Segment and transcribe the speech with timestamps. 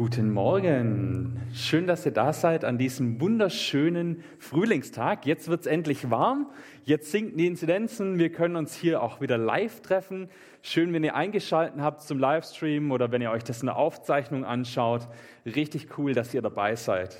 [0.00, 1.42] Guten Morgen.
[1.52, 5.26] Schön, dass ihr da seid an diesem wunderschönen Frühlingstag.
[5.26, 6.46] Jetzt wird es endlich warm.
[6.84, 8.18] Jetzt sinken die Inzidenzen.
[8.18, 10.30] Wir können uns hier auch wieder live treffen.
[10.62, 14.46] Schön, wenn ihr eingeschaltet habt zum Livestream oder wenn ihr euch das in der Aufzeichnung
[14.46, 15.06] anschaut.
[15.44, 17.18] Richtig cool, dass ihr dabei seid.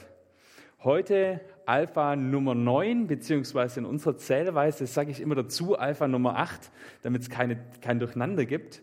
[0.83, 6.71] Heute Alpha Nummer 9, beziehungsweise in unserer Zählweise sage ich immer dazu Alpha Nummer 8,
[7.03, 8.81] damit es kein Durcheinander gibt.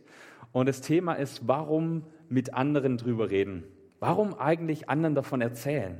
[0.51, 3.63] Und das Thema ist, warum mit anderen drüber reden.
[3.99, 5.97] Warum eigentlich anderen davon erzählen?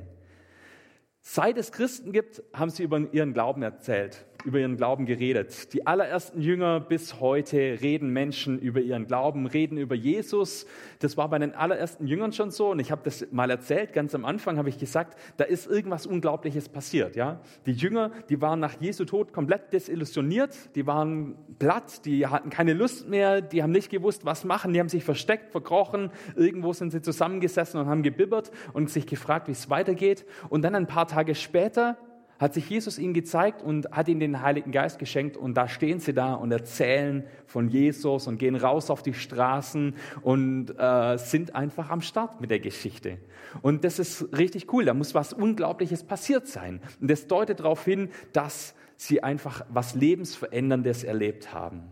[1.20, 5.72] Seit es Christen gibt, haben sie über ihren Glauben erzählt über ihren Glauben geredet.
[5.72, 10.66] Die allerersten Jünger bis heute reden Menschen über ihren Glauben, reden über Jesus.
[11.00, 14.14] Das war bei den allerersten Jüngern schon so und ich habe das mal erzählt, ganz
[14.14, 17.16] am Anfang habe ich gesagt, da ist irgendwas Unglaubliches passiert.
[17.16, 17.40] Ja?
[17.66, 22.74] Die Jünger, die waren nach Jesu Tod komplett desillusioniert, die waren platt, die hatten keine
[22.74, 26.92] Lust mehr, die haben nicht gewusst, was machen, die haben sich versteckt, verkrochen, irgendwo sind
[26.92, 30.24] sie zusammengesessen und haben gebibbert und sich gefragt, wie es weitergeht.
[30.48, 31.96] Und dann ein paar Tage später
[32.38, 35.36] hat sich Jesus ihnen gezeigt und hat ihnen den Heiligen Geist geschenkt.
[35.36, 39.94] Und da stehen sie da und erzählen von Jesus und gehen raus auf die Straßen
[40.22, 43.18] und äh, sind einfach am Start mit der Geschichte.
[43.62, 44.84] Und das ist richtig cool.
[44.84, 46.80] Da muss was Unglaubliches passiert sein.
[47.00, 51.82] Und das deutet darauf hin, dass sie einfach was Lebensveränderndes erlebt haben.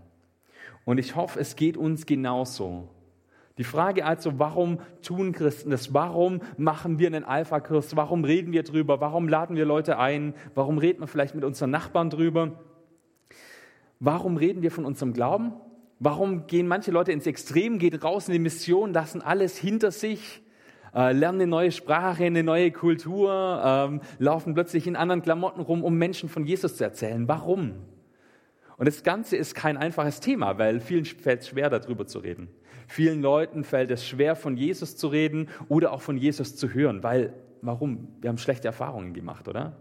[0.84, 2.88] Und ich hoffe, es geht uns genauso.
[3.58, 5.94] Die Frage also, warum tun Christen das?
[5.94, 7.96] Warum machen wir einen Alpha-Kurs?
[7.96, 9.00] Warum reden wir drüber?
[9.00, 10.34] Warum laden wir Leute ein?
[10.54, 12.52] Warum reden wir vielleicht mit unseren Nachbarn drüber?
[13.98, 15.54] Warum reden wir von unserem Glauben?
[15.98, 20.42] Warum gehen manche Leute ins Extrem, gehen raus in die Mission, lassen alles hinter sich,
[20.94, 25.82] äh, lernen eine neue Sprache, eine neue Kultur, ähm, laufen plötzlich in anderen Klamotten rum,
[25.82, 27.26] um Menschen von Jesus zu erzählen?
[27.26, 27.72] Warum?
[28.76, 32.48] Und das Ganze ist kein einfaches Thema, weil vielen fällt es schwer, darüber zu reden.
[32.86, 37.02] Vielen Leuten fällt es schwer, von Jesus zu reden oder auch von Jesus zu hören,
[37.02, 38.08] weil, warum?
[38.20, 39.76] Wir haben schlechte Erfahrungen gemacht, oder?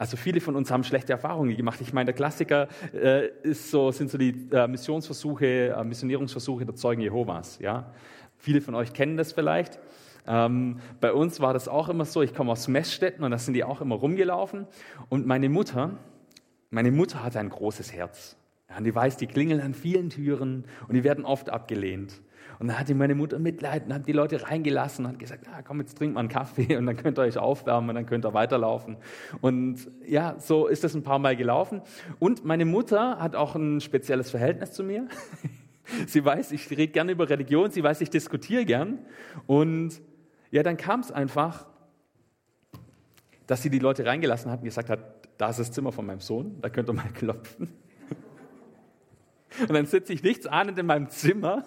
[0.00, 1.78] Also viele von uns haben schlechte Erfahrungen gemacht.
[1.82, 6.74] Ich meine, der Klassiker äh, ist so, sind so die äh, Missionsversuche, äh, Missionierungsversuche der
[6.74, 7.58] Zeugen Jehovas.
[7.58, 7.92] Ja?
[8.38, 9.78] Viele von euch kennen das vielleicht.
[10.26, 13.52] Ähm, bei uns war das auch immer so, ich komme aus Messstätten und da sind
[13.52, 14.66] die auch immer rumgelaufen.
[15.10, 15.98] Und meine Mutter,
[16.70, 18.38] meine Mutter hat ein großes Herz.
[18.70, 22.22] Ja, und die weiß, die klingeln an vielen Türen und die werden oft abgelehnt.
[22.60, 25.62] Und dann hatte meine Mutter Mitleid und hat die Leute reingelassen und hat gesagt, ah,
[25.62, 28.26] komm, jetzt trinkt mal einen Kaffee und dann könnt ihr euch aufwärmen und dann könnt
[28.26, 28.98] ihr weiterlaufen.
[29.40, 31.80] Und ja, so ist das ein paar Mal gelaufen.
[32.18, 35.08] Und meine Mutter hat auch ein spezielles Verhältnis zu mir.
[36.06, 38.98] sie weiß, ich rede gerne über Religion, sie weiß, ich diskutiere gern.
[39.46, 40.02] Und
[40.50, 41.66] ja, dann kam es einfach,
[43.46, 45.00] dass sie die Leute reingelassen hat und gesagt hat,
[45.38, 47.72] da ist das Zimmer von meinem Sohn, da könnt ihr mal klopfen.
[49.58, 51.64] Und dann sitze ich nichts ahnend in meinem Zimmer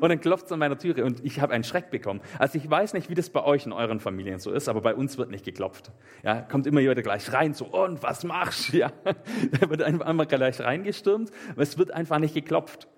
[0.00, 2.20] und dann klopft es an meiner Türe und ich habe einen Schreck bekommen.
[2.38, 4.94] Also ich weiß nicht, wie das bei euch in euren Familien so ist, aber bei
[4.94, 5.90] uns wird nicht geklopft.
[6.22, 8.78] Ja, kommt immer jeder gleich rein, so, und was machst du?
[8.78, 12.88] Ja, da wird einfach einmal gleich reingestürmt, aber es wird einfach nicht geklopft.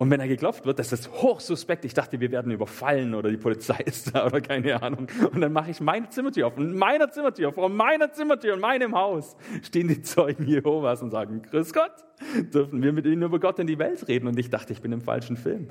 [0.00, 1.84] Und wenn er geklopft wird, das ist hochsuspekt.
[1.84, 5.08] Ich dachte, wir werden überfallen oder die Polizei ist da oder keine Ahnung.
[5.32, 6.56] Und dann mache ich meine Zimmertür auf.
[6.56, 11.42] Und meiner Zimmertür, vor meiner Zimmertür in meinem Haus stehen die Zeugen Jehovas und sagen,
[11.42, 11.92] Grüß Gott,
[12.54, 14.28] dürfen wir mit ihnen über Gott in die Welt reden.
[14.28, 15.68] Und ich dachte, ich bin im falschen Film.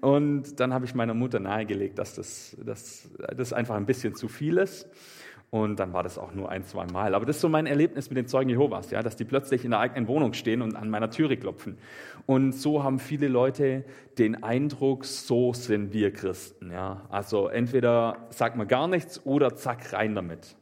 [0.00, 4.26] Und dann habe ich meiner Mutter nahegelegt, dass das, dass das einfach ein bisschen zu
[4.26, 4.88] viel ist.
[5.52, 7.14] Und dann war das auch nur ein, zwei Mal.
[7.14, 9.72] Aber das ist so mein Erlebnis mit den Zeugen Jehovas, ja, dass die plötzlich in
[9.72, 11.76] der eigenen Wohnung stehen und an meiner Türe klopfen.
[12.24, 13.84] Und so haben viele Leute
[14.16, 17.02] den Eindruck, so sind wir Christen, ja.
[17.10, 20.56] Also entweder sagt man gar nichts oder zack, rein damit.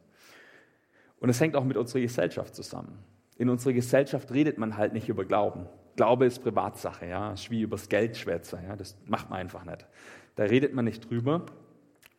[1.20, 2.98] Und es hängt auch mit unserer Gesellschaft zusammen.
[3.36, 5.66] In unserer Gesellschaft redet man halt nicht über Glauben.
[5.94, 7.32] Glaube ist Privatsache, ja.
[7.32, 8.74] ist wie übers Geld schwätze, ja.
[8.74, 9.86] Das macht man einfach nicht.
[10.34, 11.46] Da redet man nicht drüber.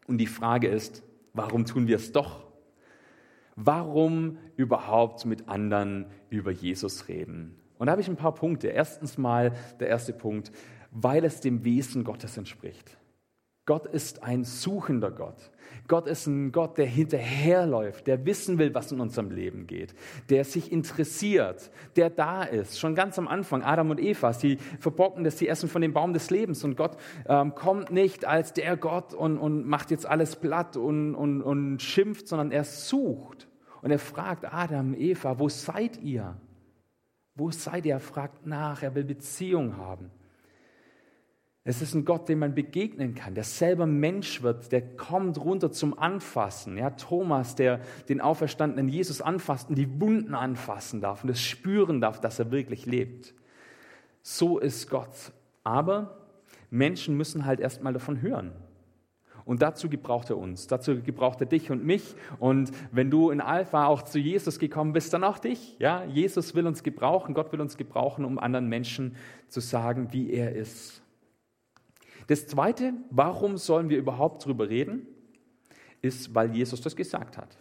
[0.07, 1.03] Und die Frage ist,
[1.33, 2.49] warum tun wir es doch?
[3.63, 7.55] Warum überhaupt mit anderen über Jesus reden?
[7.77, 8.69] Und da habe ich ein paar Punkte.
[8.69, 10.51] Erstens mal der erste Punkt,
[10.89, 12.97] weil es dem Wesen Gottes entspricht.
[13.67, 15.51] Gott ist ein suchender Gott.
[15.87, 19.93] Gott ist ein Gott, der hinterherläuft, der wissen will, was in unserem Leben geht,
[20.29, 22.79] der sich interessiert, der da ist.
[22.79, 26.13] Schon ganz am Anfang, Adam und Eva, sie verbocken das, sie essen von dem Baum
[26.13, 26.97] des Lebens und Gott
[27.27, 31.81] ähm, kommt nicht als der Gott und, und macht jetzt alles platt und, und, und
[31.81, 33.40] schimpft, sondern er sucht
[33.81, 36.35] und er fragt Adam, Eva, wo seid ihr?
[37.35, 37.93] Wo seid ihr?
[37.93, 40.11] Er fragt nach, er will Beziehung haben.
[41.63, 45.71] Es ist ein Gott, dem man begegnen kann, der selber Mensch wird, der kommt runter
[45.71, 46.75] zum Anfassen.
[46.75, 52.01] Ja, Thomas, der den auferstandenen Jesus anfasst und die Wunden anfassen darf und es spüren
[52.01, 53.35] darf, dass er wirklich lebt.
[54.23, 55.33] So ist Gott.
[55.63, 56.17] Aber
[56.71, 58.53] Menschen müssen halt erstmal davon hören.
[59.45, 62.15] Und dazu gebraucht er uns, dazu gebraucht er dich und mich.
[62.39, 65.77] Und wenn du in Alpha auch zu Jesus gekommen bist, dann auch dich.
[65.79, 69.15] Ja, Jesus will uns gebrauchen, Gott will uns gebrauchen, um anderen Menschen
[69.47, 71.01] zu sagen, wie er ist.
[72.27, 75.07] Das Zweite, warum sollen wir überhaupt darüber reden,
[76.01, 77.57] ist, weil Jesus das gesagt hat.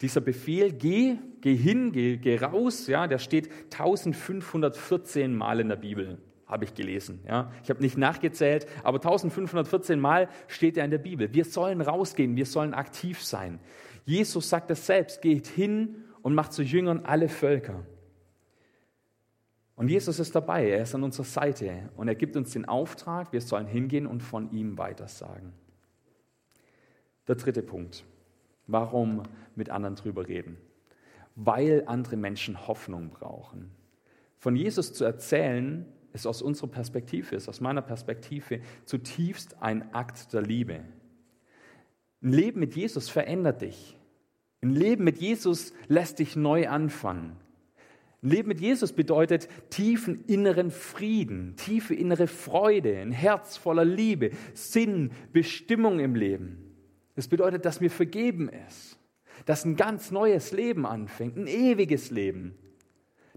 [0.00, 5.76] Dieser Befehl, geh, geh hin, geh, geh raus, ja, der steht 1514 Mal in der
[5.76, 6.18] Bibel
[6.50, 7.20] habe ich gelesen.
[7.26, 7.52] Ja.
[7.62, 11.32] Ich habe nicht nachgezählt, aber 1514 Mal steht er in der Bibel.
[11.32, 13.60] Wir sollen rausgehen, wir sollen aktiv sein.
[14.04, 17.86] Jesus sagt es selbst, geht hin und macht zu Jüngern alle Völker.
[19.76, 23.32] Und Jesus ist dabei, er ist an unserer Seite und er gibt uns den Auftrag,
[23.32, 25.54] wir sollen hingehen und von ihm weitersagen.
[27.28, 28.04] Der dritte Punkt.
[28.66, 29.22] Warum
[29.54, 30.58] mit anderen drüber reden?
[31.34, 33.70] Weil andere Menschen Hoffnung brauchen.
[34.36, 40.32] Von Jesus zu erzählen, ist aus unserer Perspektive, ist aus meiner Perspektive zutiefst ein Akt
[40.32, 40.84] der Liebe.
[42.22, 43.96] Ein Leben mit Jesus verändert dich.
[44.62, 47.36] Ein Leben mit Jesus lässt dich neu anfangen.
[48.22, 54.30] Ein Leben mit Jesus bedeutet tiefen inneren Frieden, tiefe innere Freude, ein Herz voller Liebe,
[54.52, 56.58] Sinn, Bestimmung im Leben.
[57.16, 58.98] Es bedeutet, dass mir vergeben ist,
[59.46, 62.54] dass ein ganz neues Leben anfängt, ein ewiges Leben.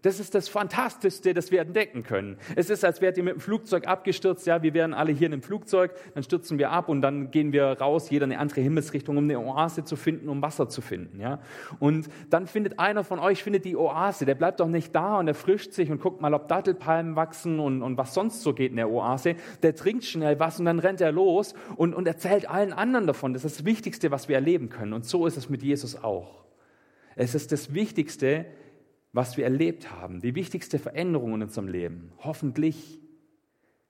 [0.03, 2.37] Das ist das Fantastischste, das wir entdecken können.
[2.57, 4.45] Es ist, als wärt ihr mit dem Flugzeug abgestürzt.
[4.45, 7.53] Ja, wir wären alle hier in einem Flugzeug, dann stürzen wir ab und dann gehen
[7.53, 11.21] wir raus, jeder eine andere Himmelsrichtung, um eine Oase zu finden, um Wasser zu finden.
[11.21, 11.39] Ja,
[11.79, 14.25] und dann findet einer von euch findet die Oase.
[14.25, 17.61] Der bleibt doch nicht da und er frischt sich und guckt mal, ob Dattelpalmen wachsen
[17.61, 19.37] und, und was sonst so geht in der Oase.
[19.61, 23.33] Der trinkt schnell was und dann rennt er los und, und erzählt allen anderen davon.
[23.33, 24.91] Das ist das Wichtigste, was wir erleben können.
[24.91, 26.43] Und so ist es mit Jesus auch.
[27.15, 28.45] Es ist das Wichtigste,
[29.13, 32.11] was wir erlebt haben, die wichtigste Veränderung in unserem Leben.
[32.19, 32.99] Hoffentlich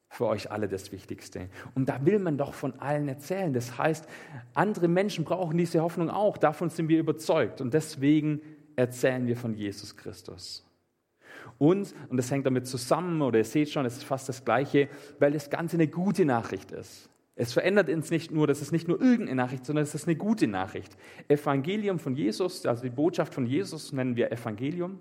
[0.10, 1.50] für euch alle das Wichtigste.
[1.74, 3.52] Und da will man doch von allen erzählen.
[3.52, 4.08] Das heißt,
[4.54, 6.38] andere Menschen brauchen diese Hoffnung auch.
[6.38, 7.62] Davon sind wir überzeugt.
[7.62, 8.42] Und deswegen
[8.76, 10.64] erzählen wir von Jesus Christus.
[11.58, 14.88] Und, und das hängt damit zusammen, oder ihr seht schon, es ist fast das Gleiche,
[15.20, 17.10] weil das Ganze eine gute Nachricht ist.
[17.36, 20.16] Es verändert uns nicht nur, das ist nicht nur irgendeine Nachricht, sondern es ist eine
[20.16, 20.96] gute Nachricht.
[21.28, 25.00] Evangelium von Jesus, also die Botschaft von Jesus nennen wir Evangelium.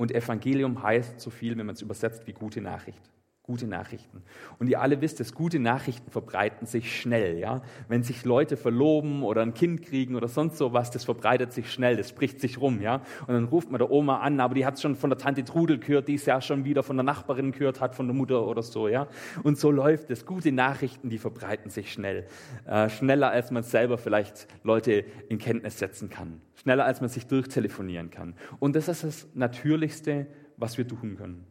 [0.00, 3.02] Und Evangelium heißt so viel, wenn man es übersetzt, wie gute Nachricht
[3.50, 4.22] gute Nachrichten.
[4.60, 7.36] Und ihr alle wisst es, gute Nachrichten verbreiten sich schnell.
[7.36, 7.62] Ja?
[7.88, 11.96] Wenn sich Leute verloben oder ein Kind kriegen oder sonst sowas, das verbreitet sich schnell,
[11.96, 12.80] das spricht sich rum.
[12.80, 13.02] Ja?
[13.26, 15.42] Und dann ruft man der Oma an, aber die hat es schon von der Tante
[15.42, 18.46] Trudel gehört, die es ja schon wieder von der Nachbarin gehört hat, von der Mutter
[18.46, 18.86] oder so.
[18.86, 19.08] Ja?
[19.42, 20.24] Und so läuft es.
[20.24, 22.28] Gute Nachrichten, die verbreiten sich schnell.
[22.66, 26.40] Äh, schneller, als man selber vielleicht Leute in Kenntnis setzen kann.
[26.54, 28.34] Schneller, als man sich durchtelefonieren kann.
[28.60, 31.46] Und das ist das Natürlichste, was wir tun können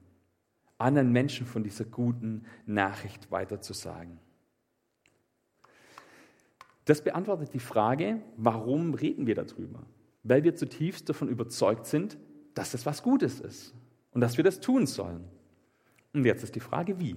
[0.80, 4.18] anderen Menschen von dieser guten Nachricht weiterzusagen.
[6.86, 9.84] Das beantwortet die Frage, warum reden wir darüber?
[10.24, 12.18] Weil wir zutiefst davon überzeugt sind,
[12.56, 13.76] dass das was Gutes ist
[14.12, 15.24] und dass wir das tun sollen.
[16.14, 17.16] Und jetzt ist die Frage, wie?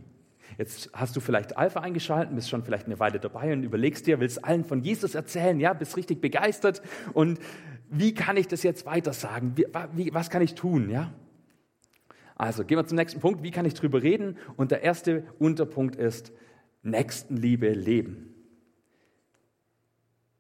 [0.58, 4.20] Jetzt hast du vielleicht Alpha eingeschaltet, bist schon vielleicht eine Weile dabei und überlegst dir,
[4.20, 6.82] willst allen von Jesus erzählen, ja, bist richtig begeistert
[7.14, 7.38] und
[7.88, 9.56] wie kann ich das jetzt weitersagen?
[9.56, 11.12] Wie, was kann ich tun, ja?
[12.42, 13.44] Also gehen wir zum nächsten Punkt.
[13.44, 14.36] Wie kann ich drüber reden?
[14.56, 16.32] Und der erste Unterpunkt ist
[16.82, 18.34] Nächstenliebe leben.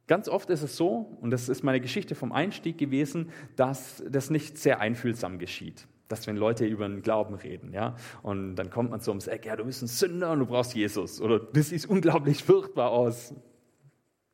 [0.08, 4.30] Ganz oft ist es so, und das ist meine Geschichte vom Einstieg gewesen, dass das
[4.30, 5.86] nicht sehr einfühlsam geschieht.
[6.08, 9.46] Dass wenn Leute über den Glauben reden, ja, und dann kommt man so ums Eck,
[9.46, 11.20] ja, du bist ein Sünder und du brauchst Jesus.
[11.20, 13.32] Oder das sieht unglaublich furchtbar aus.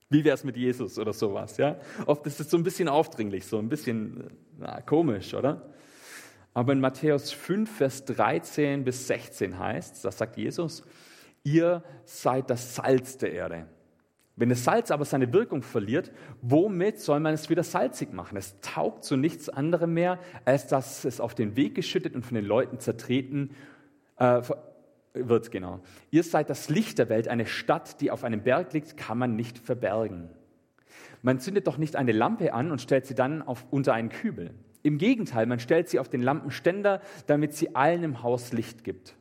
[0.09, 1.79] Wie wäre es mit Jesus oder sowas, ja?
[2.07, 4.25] Oft ist es so ein bisschen aufdringlich, so ein bisschen
[4.57, 5.69] na, komisch, oder?
[6.59, 10.83] Aber in Matthäus 5, Vers 13 bis 16 heißt, das sagt Jesus,
[11.45, 13.69] ihr seid das Salz der Erde.
[14.35, 16.11] Wenn das Salz aber seine Wirkung verliert,
[16.43, 18.37] womit soll man es wieder salzig machen?
[18.37, 22.35] Es taugt zu nichts anderem mehr, als dass es auf den Weg geschüttet und von
[22.35, 23.55] den Leuten zertreten
[24.17, 24.43] äh,
[25.15, 25.53] wird.
[25.53, 25.79] Genau.
[26.11, 27.29] Ihr seid das Licht der Welt.
[27.29, 30.29] Eine Stadt, die auf einem Berg liegt, kann man nicht verbergen.
[31.23, 34.55] Man zündet doch nicht eine Lampe an und stellt sie dann auf, unter einen Kübel.
[34.83, 39.15] Im Gegenteil, man stellt sie auf den Lampenständer, damit sie allen im Haus Licht gibt.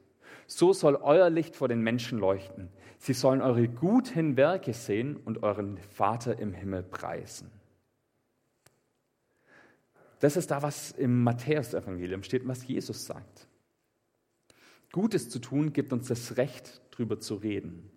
[0.46, 2.70] So soll euer Licht vor den Menschen leuchten.
[3.00, 7.52] Sie sollen eure guten Werke sehen und euren Vater im Himmel preisen.
[10.20, 13.48] Das ist da, was im Matthäusevangelium steht, was Jesus sagt.
[14.92, 17.92] Gutes zu tun gibt uns das Recht, darüber zu reden.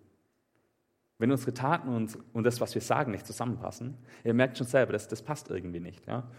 [1.17, 4.93] Wenn unsere Taten und, und das, was wir sagen, nicht zusammenpassen, ihr merkt schon selber,
[4.93, 6.05] das, das passt irgendwie nicht.
[6.07, 6.29] Ja?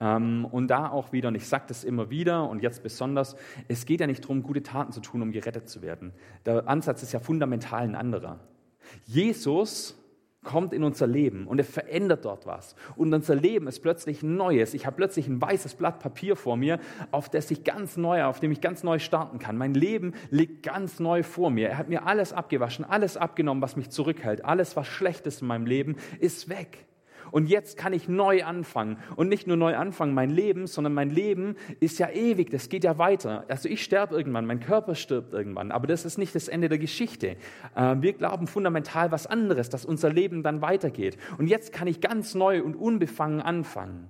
[0.00, 3.36] Ähm, und da auch wieder, und ich sage das immer wieder und jetzt besonders,
[3.68, 6.12] es geht ja nicht darum, gute Taten zu tun, um gerettet zu werden.
[6.46, 8.40] Der Ansatz ist ja fundamental ein anderer.
[9.06, 9.96] Jesus
[10.44, 12.76] kommt in unser Leben und er verändert dort was.
[12.96, 14.74] Und unser Leben ist plötzlich neues.
[14.74, 16.78] Ich habe plötzlich ein weißes Blatt Papier vor mir,
[17.10, 19.56] auf das ich ganz neu, auf dem ich ganz neu starten kann.
[19.56, 21.70] Mein Leben liegt ganz neu vor mir.
[21.70, 24.44] Er hat mir alles abgewaschen, alles abgenommen, was mich zurückhält.
[24.44, 26.86] Alles, was schlecht ist in meinem Leben, ist weg.
[27.30, 28.98] Und jetzt kann ich neu anfangen.
[29.16, 32.84] Und nicht nur neu anfangen, mein Leben, sondern mein Leben ist ja ewig, das geht
[32.84, 33.44] ja weiter.
[33.48, 36.78] Also ich sterbe irgendwann, mein Körper stirbt irgendwann, aber das ist nicht das Ende der
[36.78, 37.36] Geschichte.
[37.74, 41.16] Äh, wir glauben fundamental was anderes, dass unser Leben dann weitergeht.
[41.38, 44.08] Und jetzt kann ich ganz neu und unbefangen anfangen.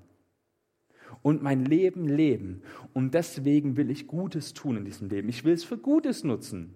[1.23, 2.63] Und mein Leben leben.
[2.93, 5.29] Und deswegen will ich Gutes tun in diesem Leben.
[5.29, 6.75] Ich will es für Gutes nutzen.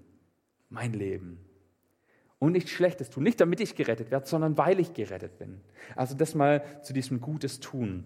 [0.71, 1.39] Mein Leben
[2.39, 3.23] und nichts Schlechtes tun.
[3.23, 5.61] Nicht damit ich gerettet werde, sondern weil ich gerettet bin.
[5.97, 8.05] Also das mal zu diesem Gutes tun.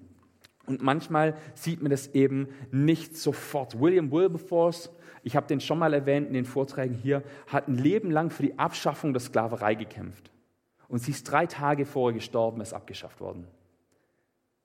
[0.67, 3.81] Und manchmal sieht man das eben nicht sofort.
[3.81, 4.91] William Wilberforce,
[5.23, 8.43] ich habe den schon mal erwähnt in den Vorträgen hier, hat ein Leben lang für
[8.43, 10.31] die Abschaffung der Sklaverei gekämpft.
[10.89, 13.47] Und sie ist drei Tage vorher gestorben, ist abgeschafft worden.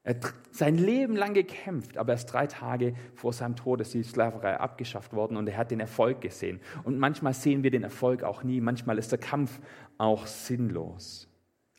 [0.07, 4.03] Er hat sein Leben lang gekämpft, aber erst drei Tage vor seinem Tod ist die
[4.03, 6.61] Sklaverei abgeschafft worden und er hat den Erfolg gesehen.
[6.85, 8.61] Und manchmal sehen wir den Erfolg auch nie.
[8.61, 9.59] Manchmal ist der Kampf
[9.97, 11.27] auch sinnlos.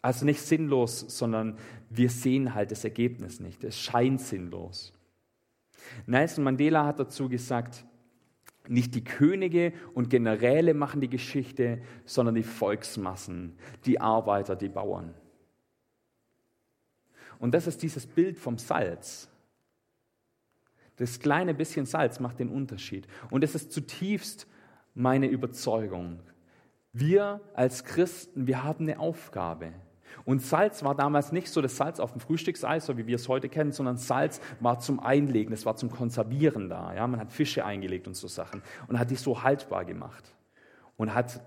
[0.02, 1.56] Also nicht sinnlos, sondern
[1.88, 3.64] wir sehen halt das Ergebnis nicht.
[3.64, 4.92] Es scheint sinnlos.
[6.04, 7.87] Nelson Mandela hat dazu gesagt,
[8.68, 13.56] nicht die Könige und Generäle machen die Geschichte, sondern die Volksmassen,
[13.87, 15.14] die Arbeiter, die Bauern.
[17.38, 19.28] Und das ist dieses Bild vom Salz.
[20.97, 23.07] Das kleine bisschen Salz macht den Unterschied.
[23.30, 24.47] Und es ist zutiefst
[24.95, 26.21] meine Überzeugung.
[26.92, 29.73] Wir als Christen, wir haben eine Aufgabe.
[30.25, 33.28] Und Salz war damals nicht so das Salz auf dem Frühstückseis, so wie wir es
[33.28, 36.95] heute kennen, sondern Salz war zum Einlegen, es war zum Konservieren da.
[36.95, 37.07] Ja?
[37.07, 40.35] Man hat Fische eingelegt und so Sachen und hat die so haltbar gemacht
[40.97, 41.40] und hat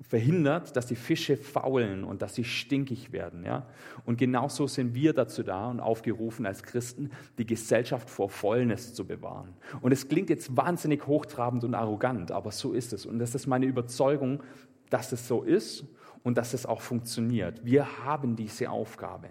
[0.00, 3.44] verhindert, dass die Fische faulen und dass sie stinkig werden.
[3.44, 3.66] Ja?
[4.04, 9.06] Und genauso sind wir dazu da und aufgerufen als Christen, die Gesellschaft vor Fäulnis zu
[9.06, 9.54] bewahren.
[9.80, 13.06] Und es klingt jetzt wahnsinnig hochtrabend und arrogant, aber so ist es.
[13.06, 14.42] Und das ist meine Überzeugung,
[14.88, 15.84] dass es so ist
[16.22, 17.64] und dass es auch funktioniert.
[17.64, 19.28] Wir haben diese Aufgabe.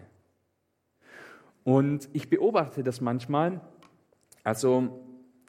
[1.63, 3.62] Und ich beobachte das manchmal,
[4.43, 5.01] also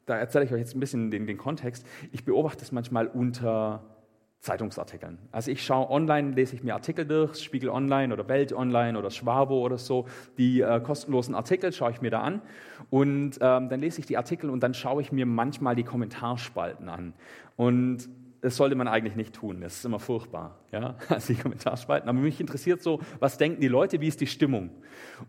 [0.05, 3.98] da erzähle ich euch jetzt ein bisschen den, den Kontext, ich beobachte es manchmal unter
[4.39, 5.17] Zeitungsartikeln.
[5.31, 9.11] Also ich schaue online, lese ich mir Artikel durch, Spiegel Online oder Welt Online oder
[9.11, 10.05] Schwabo oder so.
[10.37, 12.41] Die äh, kostenlosen Artikel schaue ich mir da an
[12.89, 16.87] und ähm, dann lese ich die Artikel und dann schaue ich mir manchmal die Kommentarspalten
[16.87, 17.13] an.
[17.57, 18.07] Und
[18.41, 19.61] das sollte man eigentlich nicht tun.
[19.61, 22.09] Das ist immer furchtbar, ja, also die Kommentarspalten.
[22.09, 24.69] Aber mich interessiert so, was denken die Leute, wie ist die Stimmung?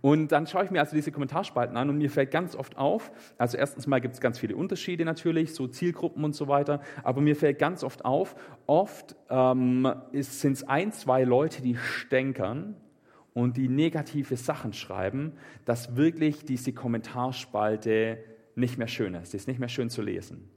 [0.00, 3.10] Und dann schaue ich mir also diese Kommentarspalten an und mir fällt ganz oft auf,
[3.38, 7.20] also erstens mal gibt es ganz viele Unterschiede natürlich, so Zielgruppen und so weiter, aber
[7.20, 8.36] mir fällt ganz oft auf,
[8.66, 12.76] oft ähm, sind es ein, zwei Leute, die stänkern
[13.34, 15.32] und die negative Sachen schreiben,
[15.64, 18.18] dass wirklich diese Kommentarspalte
[18.54, 19.32] nicht mehr schön ist.
[19.32, 20.48] Die ist nicht mehr schön zu lesen.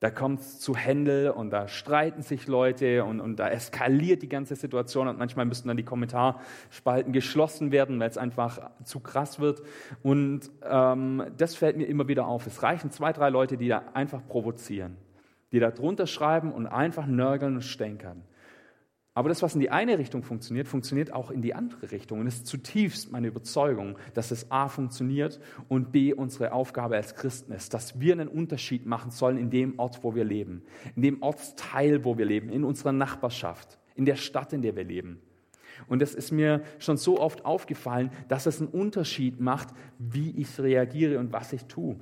[0.00, 4.28] Da kommt es zu Händel und da streiten sich Leute und, und da eskaliert die
[4.28, 9.40] ganze Situation und manchmal müssen dann die Kommentarspalten geschlossen werden, weil es einfach zu krass
[9.40, 9.62] wird.
[10.02, 12.46] Und ähm, das fällt mir immer wieder auf.
[12.46, 14.96] Es reichen zwei, drei Leute, die da einfach provozieren,
[15.52, 18.22] die da drunter schreiben und einfach nörgeln und stänkern.
[19.16, 22.18] Aber das, was in die eine Richtung funktioniert, funktioniert auch in die andere Richtung.
[22.18, 27.14] Und es ist zutiefst meine Überzeugung, dass es A funktioniert und B unsere Aufgabe als
[27.14, 30.62] Christen ist, dass wir einen Unterschied machen sollen in dem Ort, wo wir leben,
[30.96, 34.84] in dem Ortsteil, wo wir leben, in unserer Nachbarschaft, in der Stadt, in der wir
[34.84, 35.20] leben.
[35.86, 39.68] Und es ist mir schon so oft aufgefallen, dass es einen Unterschied macht,
[39.98, 41.96] wie ich reagiere und was ich tue.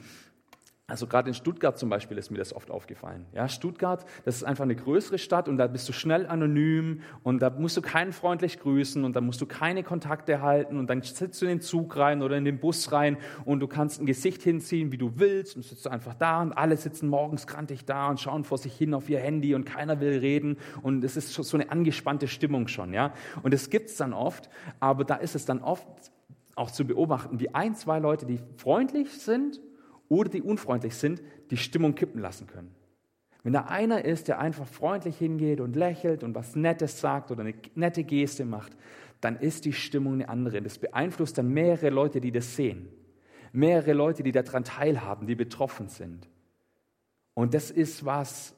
[0.93, 3.25] Also gerade in Stuttgart zum Beispiel ist mir das oft aufgefallen.
[3.33, 7.41] Ja, Stuttgart, das ist einfach eine größere Stadt und da bist du schnell anonym und
[7.41, 11.01] da musst du keinen freundlich grüßen und da musst du keine Kontakte halten und dann
[11.01, 14.05] sitzt du in den Zug rein oder in den Bus rein und du kannst ein
[14.05, 17.87] Gesicht hinziehen, wie du willst und sitzt du einfach da und alle sitzen morgens krantig
[17.87, 21.17] da und schauen vor sich hin auf ihr Handy und keiner will reden und es
[21.17, 22.93] ist so eine angespannte Stimmung schon.
[22.93, 25.89] Ja, und das gibt's dann oft, aber da ist es dann oft
[26.55, 29.59] auch zu beobachten, wie ein, zwei Leute, die freundlich sind
[30.13, 32.75] oder die unfreundlich sind, die Stimmung kippen lassen können.
[33.43, 37.41] Wenn da einer ist, der einfach freundlich hingeht und lächelt und was Nettes sagt oder
[37.41, 38.77] eine nette Geste macht,
[39.23, 40.61] dann ist die Stimmung eine andere.
[40.61, 42.89] Das beeinflusst dann mehrere Leute, die das sehen.
[43.53, 46.29] Mehrere Leute, die daran teilhaben, die betroffen sind.
[47.33, 48.55] Und das ist was,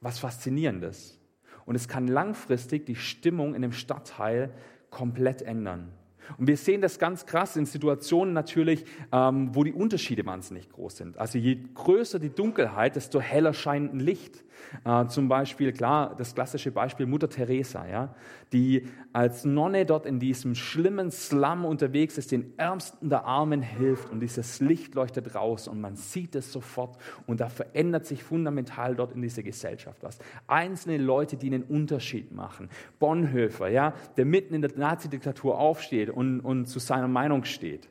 [0.00, 1.18] was Faszinierendes.
[1.64, 4.52] Und es kann langfristig die Stimmung in dem Stadtteil
[4.90, 5.92] komplett ändern.
[6.38, 10.96] Und wir sehen das ganz krass in Situationen natürlich, ähm, wo die Unterschiede wahnsinnig groß
[10.96, 11.18] sind.
[11.18, 14.44] Also je größer die Dunkelheit, desto heller scheint ein Licht.
[14.84, 18.14] Äh, zum Beispiel, klar, das klassische Beispiel Mutter Teresa, ja,
[18.52, 24.10] die als Nonne dort in diesem schlimmen Slum unterwegs ist, den Ärmsten der Armen hilft
[24.10, 28.94] und dieses Licht leuchtet raus und man sieht es sofort und da verändert sich fundamental
[28.94, 30.18] dort in dieser Gesellschaft was.
[30.46, 32.68] Einzelne Leute, die einen Unterschied machen.
[32.98, 37.88] Bonhoeffer, ja, der mitten in der Nazi-Diktatur aufsteht und, und zu seiner Meinung steht.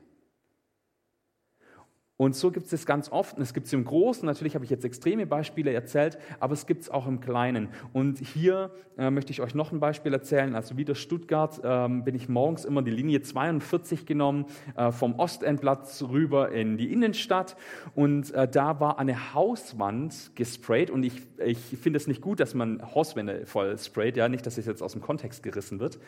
[2.22, 3.38] Und so gibt es es ganz oft.
[3.38, 4.26] Und es gibt es im Großen.
[4.26, 7.70] Natürlich habe ich jetzt extreme Beispiele erzählt, aber es gibt es auch im Kleinen.
[7.94, 10.54] Und hier äh, möchte ich euch noch ein Beispiel erzählen.
[10.54, 16.04] Also wieder Stuttgart ähm, bin ich morgens immer die Linie 42 genommen, äh, vom Ostendplatz
[16.10, 17.56] rüber in die Innenstadt.
[17.96, 20.92] Und äh, da war eine Hauswand gesprayt.
[20.92, 24.18] Und ich, ich finde es nicht gut, dass man Hauswände voll sprayt.
[24.18, 26.00] Ja, nicht, dass es jetzt aus dem Kontext gerissen wird.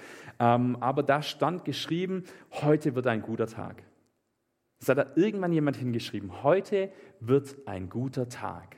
[0.42, 3.82] Ähm, aber da stand geschrieben, heute wird ein guter Tag.
[4.82, 8.78] Es hat da irgendwann jemand hingeschrieben, heute wird ein guter Tag.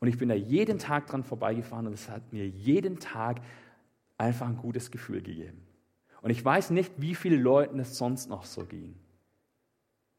[0.00, 3.42] Und ich bin da jeden Tag dran vorbeigefahren und es hat mir jeden Tag
[4.16, 5.66] einfach ein gutes Gefühl gegeben.
[6.22, 8.96] Und ich weiß nicht, wie vielen Leuten es sonst noch so ging.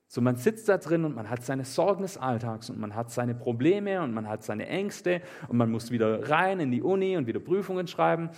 [0.07, 3.09] So, man sitzt da drin und man hat seine Sorgen des Alltags und man hat
[3.09, 7.17] seine Probleme und man hat seine Ängste und man muss wieder rein in die Uni
[7.17, 8.29] und wieder Prüfungen schreiben.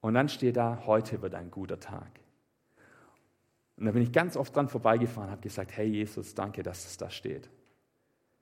[0.00, 2.19] Und dann steht da, heute wird ein guter Tag.
[3.80, 6.86] Und da bin ich ganz oft dran vorbeigefahren und habe gesagt, hey Jesus, danke, dass
[6.86, 7.48] es da steht.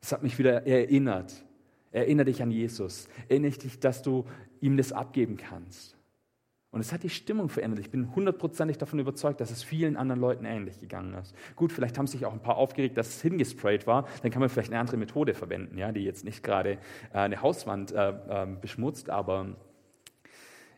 [0.01, 1.45] Es hat mich wieder erinnert.
[1.93, 3.09] Erinnere dich an Jesus.
[3.29, 4.27] Erinnere dich, dass du
[4.61, 5.97] ihm das abgeben kannst.
[6.73, 7.79] Und es hat die Stimmung verändert.
[7.79, 11.35] Ich bin hundertprozentig davon überzeugt, dass es vielen anderen Leuten ähnlich gegangen ist.
[11.55, 14.09] Gut, vielleicht haben sich auch ein paar aufgeregt, dass es hingesprayt war.
[14.23, 17.41] Dann kann man vielleicht eine andere Methode verwenden, ja, die jetzt nicht gerade äh, eine
[17.43, 19.55] Hauswand äh, äh, beschmutzt, aber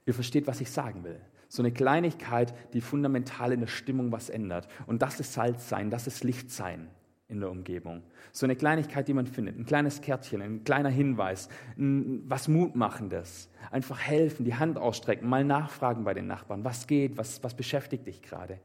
[0.05, 1.21] ihr versteht, was ich sagen will.
[1.51, 4.69] So eine Kleinigkeit, die fundamental in der Stimmung was ändert.
[4.87, 6.89] Und das ist Salz sein, das ist Licht sein
[7.27, 8.05] in der Umgebung.
[8.31, 13.51] So eine Kleinigkeit, die man findet, ein kleines Kärtchen, ein kleiner Hinweis, was Mutmachendes.
[13.73, 18.07] Einfach helfen, die Hand ausstrecken, mal nachfragen bei den Nachbarn, was geht, was, was beschäftigt
[18.07, 18.61] dich gerade.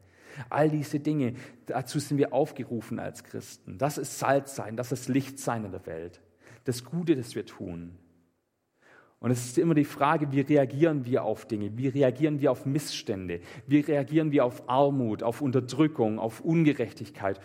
[0.52, 1.34] All diese Dinge,
[1.66, 3.80] dazu sind wir aufgerufen als Christen.
[3.80, 6.22] Das ist Salz sein, das ist Licht sein in der Welt.
[6.66, 7.98] Das Gute, das wir tun.
[9.26, 11.76] Und es ist immer die Frage, wie reagieren wir auf Dinge?
[11.76, 13.42] Wie reagieren wir auf Missstände?
[13.66, 17.40] Wie reagieren wir auf Armut, auf Unterdrückung, auf Ungerechtigkeit?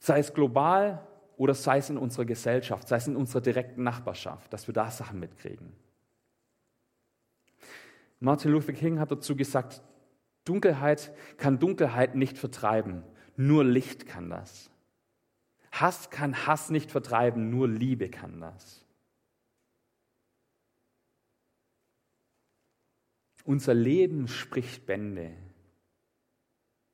[0.00, 4.52] Sei es global oder sei es in unserer Gesellschaft, sei es in unserer direkten Nachbarschaft,
[4.52, 5.72] dass wir da Sachen mitkriegen.
[8.18, 9.82] Martin Luther King hat dazu gesagt,
[10.44, 13.04] Dunkelheit kann Dunkelheit nicht vertreiben,
[13.36, 14.68] nur Licht kann das.
[15.70, 18.83] Hass kann Hass nicht vertreiben, nur Liebe kann das.
[23.44, 25.30] Unser Leben spricht Bände.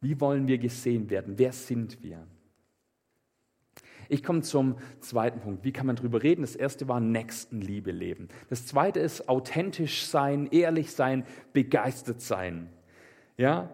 [0.00, 1.38] Wie wollen wir gesehen werden?
[1.38, 2.26] Wer sind wir?
[4.08, 5.62] Ich komme zum zweiten Punkt.
[5.64, 6.42] Wie kann man darüber reden?
[6.42, 8.28] Das erste war Nächstenliebe leben.
[8.48, 12.68] Das zweite ist authentisch sein, ehrlich sein, begeistert sein.
[13.36, 13.72] Ja?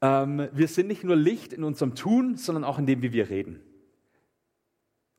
[0.00, 3.30] Ähm, wir sind nicht nur Licht in unserem Tun, sondern auch in dem, wie wir
[3.30, 3.60] reden.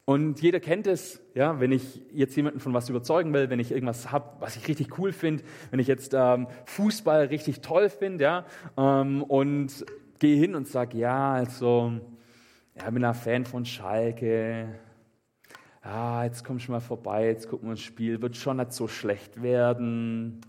[0.06, 3.72] Und jeder kennt es, ja, wenn ich jetzt jemanden von was überzeugen will, wenn ich
[3.72, 8.24] irgendwas habe, was ich richtig cool finde, wenn ich jetzt ähm, Fußball richtig toll finde,
[8.26, 9.86] ja, ähm, und
[10.20, 11.94] gehe hin und sage, ja, also,
[12.76, 14.76] ja, bin ein Fan von Schalke,
[15.86, 18.89] ja, jetzt komm schon mal vorbei, jetzt gucken wir uns Spiel, wird schon nicht so
[18.89, 20.42] schlecht werden,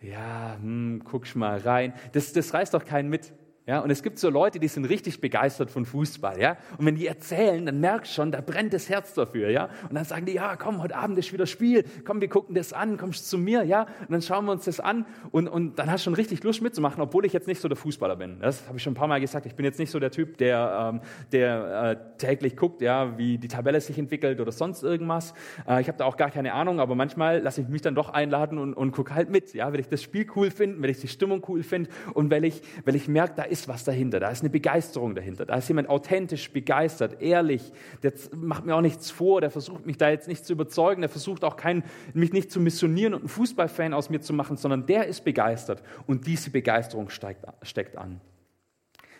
[0.00, 1.92] ja, hm, guck schon mal rein.
[2.12, 3.32] Das, das reißt doch keinen mit.
[3.64, 6.56] Ja, und es gibt so Leute, die sind richtig begeistert von Fußball, ja.
[6.78, 9.68] Und wenn die erzählen, dann merkst du schon, da brennt das Herz dafür, ja.
[9.88, 12.72] Und dann sagen die, ja, komm, heute Abend ist wieder Spiel, komm, wir gucken das
[12.72, 13.82] an, kommst zu mir, ja.
[14.00, 16.60] Und dann schauen wir uns das an und, und dann hast du schon richtig Lust
[16.60, 18.40] mitzumachen, obwohl ich jetzt nicht so der Fußballer bin.
[18.40, 19.46] Das habe ich schon ein paar Mal gesagt.
[19.46, 23.38] Ich bin jetzt nicht so der Typ, der, ähm, der äh, täglich guckt, ja, wie
[23.38, 25.34] die Tabelle sich entwickelt oder sonst irgendwas.
[25.68, 28.08] Äh, ich habe da auch gar keine Ahnung, aber manchmal lasse ich mich dann doch
[28.10, 30.98] einladen und, und gucke halt mit, ja, weil ich das Spiel cool finde, weil ich
[30.98, 34.30] die Stimmung cool finde und weil ich, weil ich merke, da ist was dahinter, da
[34.30, 39.10] ist eine Begeisterung dahinter, da ist jemand authentisch begeistert, ehrlich, der macht mir auch nichts
[39.10, 41.84] vor, der versucht mich da jetzt nicht zu überzeugen, der versucht auch kein,
[42.14, 45.82] mich nicht zu missionieren und einen Fußballfan aus mir zu machen, sondern der ist begeistert
[46.06, 48.20] und diese Begeisterung steigt, steckt an.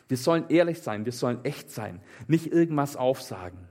[0.09, 3.69] Wir sollen ehrlich sein, wir sollen echt sein, nicht irgendwas aufsagen.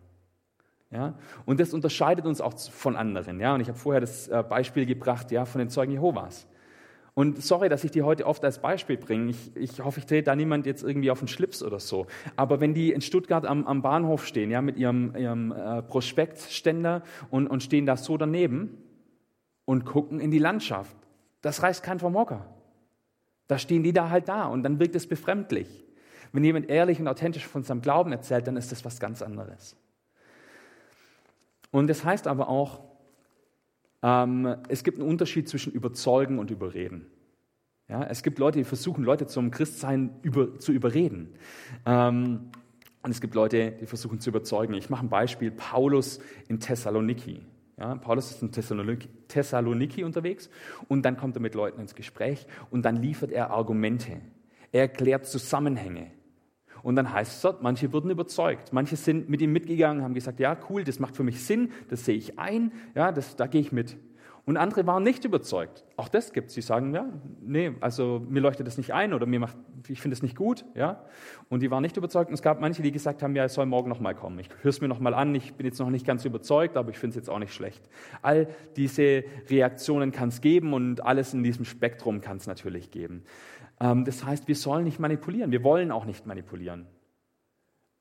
[0.92, 1.16] Ja?
[1.46, 3.40] Und das unterscheidet uns auch von anderen.
[3.40, 3.56] Ja?
[3.56, 6.48] Und ich habe vorher das äh, Beispiel gebracht ja, von den Zeugen Jehovas.
[7.22, 9.30] Und sorry, dass ich die heute oft als Beispiel bringe.
[9.30, 12.08] Ich, ich hoffe, ich drehe da niemand jetzt irgendwie auf den Schlips oder so.
[12.36, 17.04] Aber wenn die in Stuttgart am, am Bahnhof stehen, ja, mit ihrem, ihrem äh, Prospektständer
[17.30, 18.76] und, und stehen da so daneben
[19.66, 20.98] und gucken in die Landschaft,
[21.42, 22.44] das reißt kein vom Hocker.
[23.48, 25.68] Da stehen die da halt da und dann wirkt es befremdlich.
[26.32, 29.76] Wenn jemand ehrlich und authentisch von seinem Glauben erzählt, dann ist das was ganz anderes.
[31.70, 32.80] Und das heißt aber auch,
[34.04, 37.06] ähm, es gibt einen Unterschied zwischen überzeugen und überreden.
[37.88, 41.34] Ja, es gibt Leute, die versuchen, Leute zum Christsein über, zu überreden.
[41.86, 42.52] Ähm,
[43.04, 44.74] und es gibt Leute, die versuchen zu überzeugen.
[44.76, 45.52] Ich mache ein Beispiel.
[45.52, 47.42] Paulus in Thessaloniki.
[47.78, 50.50] Ja, Paulus ist in Thessaloniki, Thessaloniki unterwegs
[50.88, 54.22] und dann kommt er mit Leuten ins Gespräch und dann liefert er Argumente.
[54.72, 56.12] Er erklärt Zusammenhänge.
[56.84, 58.74] Und dann heißt es dort, manche wurden überzeugt.
[58.74, 62.06] Manche sind mit ihm mitgegangen, haben gesagt, ja, cool, das macht für mich Sinn, das
[62.06, 63.98] sehe ich ein, ja, das, da gehe ich mit.
[64.44, 65.86] Und andere waren nicht überzeugt.
[65.98, 66.56] Auch das gibt es.
[66.56, 67.06] Sie sagen, ja,
[67.42, 69.56] nee, also mir leuchtet das nicht ein oder mir macht,
[69.88, 71.06] ich finde es nicht gut, ja.
[71.50, 72.30] Und die waren nicht überzeugt.
[72.30, 74.40] Und es gab manche, die gesagt haben, ja, es soll morgen nochmal kommen.
[74.40, 75.36] Ich höre es mir nochmal an.
[75.36, 77.88] Ich bin jetzt noch nicht ganz überzeugt, aber ich finde es jetzt auch nicht schlecht.
[78.24, 83.24] All diese Reaktionen kann es geben und alles in diesem Spektrum kann es natürlich geben.
[83.82, 85.52] Ähm, das heißt, wir sollen nicht manipulieren.
[85.52, 86.88] Wir wollen auch nicht manipulieren.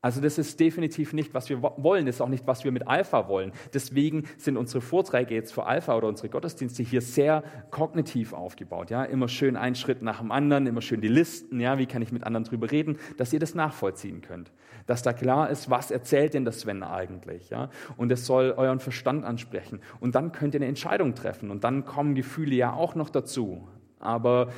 [0.02, 2.88] Also das ist definitiv nicht, was wir wollen, das ist auch nicht, was wir mit
[2.88, 3.52] Alpha wollen.
[3.74, 8.88] Deswegen sind unsere Vorträge jetzt für Alpha oder unsere Gottesdienste hier sehr kognitiv aufgebaut.
[8.88, 9.04] Ja?
[9.04, 11.76] Immer schön ein Schritt nach dem anderen, immer schön die Listen, ja?
[11.76, 14.52] wie kann ich mit anderen drüber reden, dass ihr das nachvollziehen könnt.
[14.86, 17.50] Dass da klar ist, was erzählt denn das Sven eigentlich.
[17.50, 17.68] Ja?
[17.98, 19.80] Und es soll euren Verstand ansprechen.
[20.00, 21.50] Und dann könnt ihr eine Entscheidung treffen.
[21.50, 23.68] Und dann kommen Gefühle ja auch noch dazu.
[23.98, 24.48] Aber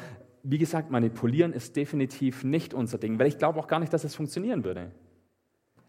[0.42, 4.04] wie gesagt, manipulieren ist definitiv nicht unser Ding, weil ich glaube auch gar nicht, dass
[4.04, 4.90] es funktionieren würde.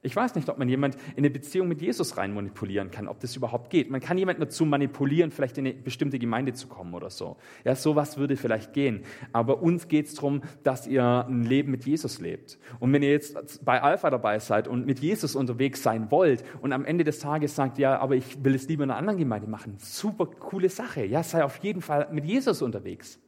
[0.05, 3.21] Ich weiß nicht, ob man jemand in eine Beziehung mit Jesus rein manipulieren kann, ob
[3.21, 3.89] das überhaupt geht.
[3.89, 7.37] Man kann jemanden dazu manipulieren, vielleicht in eine bestimmte Gemeinde zu kommen oder so.
[7.63, 9.03] Ja, sowas würde vielleicht gehen.
[9.31, 12.59] Aber uns geht es darum, dass ihr ein Leben mit Jesus lebt.
[12.81, 16.73] Und wenn ihr jetzt bei Alpha dabei seid und mit Jesus unterwegs sein wollt und
[16.73, 19.47] am Ende des Tages sagt, ja, aber ich will es lieber in einer anderen Gemeinde
[19.47, 21.05] machen, super coole Sache.
[21.05, 23.22] Ja, sei auf jeden Fall mit Jesus unterwegs.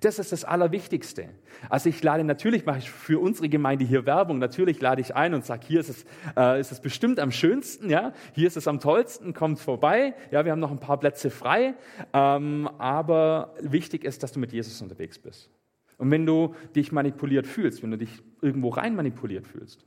[0.00, 1.30] Das ist das Allerwichtigste.
[1.70, 5.32] Also ich lade natürlich, mache ich für unsere Gemeinde hier Werbung, natürlich lade ich ein
[5.32, 6.04] und sage, hier ist es,
[6.36, 10.44] äh, ist es bestimmt am schönsten, ja, hier ist es am tollsten, kommt vorbei, ja,
[10.44, 11.74] wir haben noch ein paar Plätze frei,
[12.12, 15.50] ähm, aber wichtig ist, dass du mit Jesus unterwegs bist.
[15.96, 19.86] Und wenn du dich manipuliert fühlst, wenn du dich irgendwo rein manipuliert fühlst,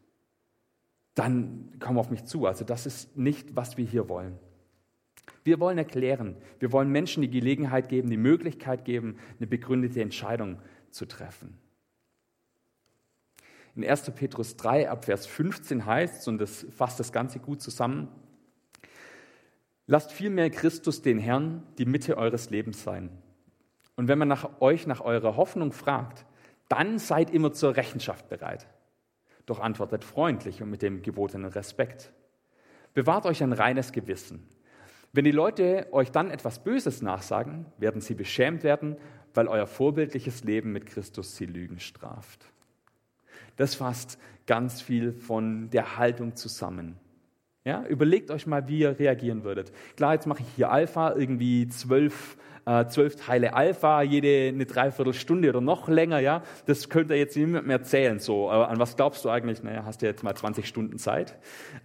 [1.14, 2.48] dann komm auf mich zu.
[2.48, 4.40] Also das ist nicht, was wir hier wollen.
[5.44, 10.60] Wir wollen erklären, wir wollen Menschen die Gelegenheit geben, die Möglichkeit geben, eine begründete Entscheidung
[10.92, 11.58] zu treffen.
[13.76, 14.12] In 1.
[14.12, 18.10] Petrus 3 ab Vers 15 heißt es, und das fasst das Ganze gut zusammen,
[19.88, 23.10] lasst vielmehr Christus den Herrn die Mitte eures Lebens sein.
[23.96, 26.26] Und wenn man nach euch nach eurer Hoffnung fragt,
[26.68, 28.68] dann seid immer zur Rechenschaft bereit.
[29.46, 32.14] Doch antwortet freundlich und mit dem gebotenen Respekt.
[32.94, 34.48] Bewahrt euch ein reines Gewissen
[35.12, 38.98] wenn die Leute euch dann etwas Böses nachsagen, werden sie beschämt werden,
[39.34, 42.46] weil euer vorbildliches Leben mit Christus sie Lügen straft.
[43.56, 46.98] Das fasst ganz viel von der Haltung zusammen.
[47.66, 49.72] Ja, überlegt euch mal, wie ihr reagieren würdet.
[49.96, 52.38] Klar, jetzt mache ich hier Alpha, irgendwie zwölf
[52.88, 57.66] zwölf Teile Alpha, jede eine Dreiviertelstunde oder noch länger, ja, das könnt ihr jetzt niemand
[57.66, 58.20] mehr zählen.
[58.20, 59.64] So, aber an was glaubst du eigentlich?
[59.64, 61.38] Naja, hast du jetzt mal 20 Stunden Zeit.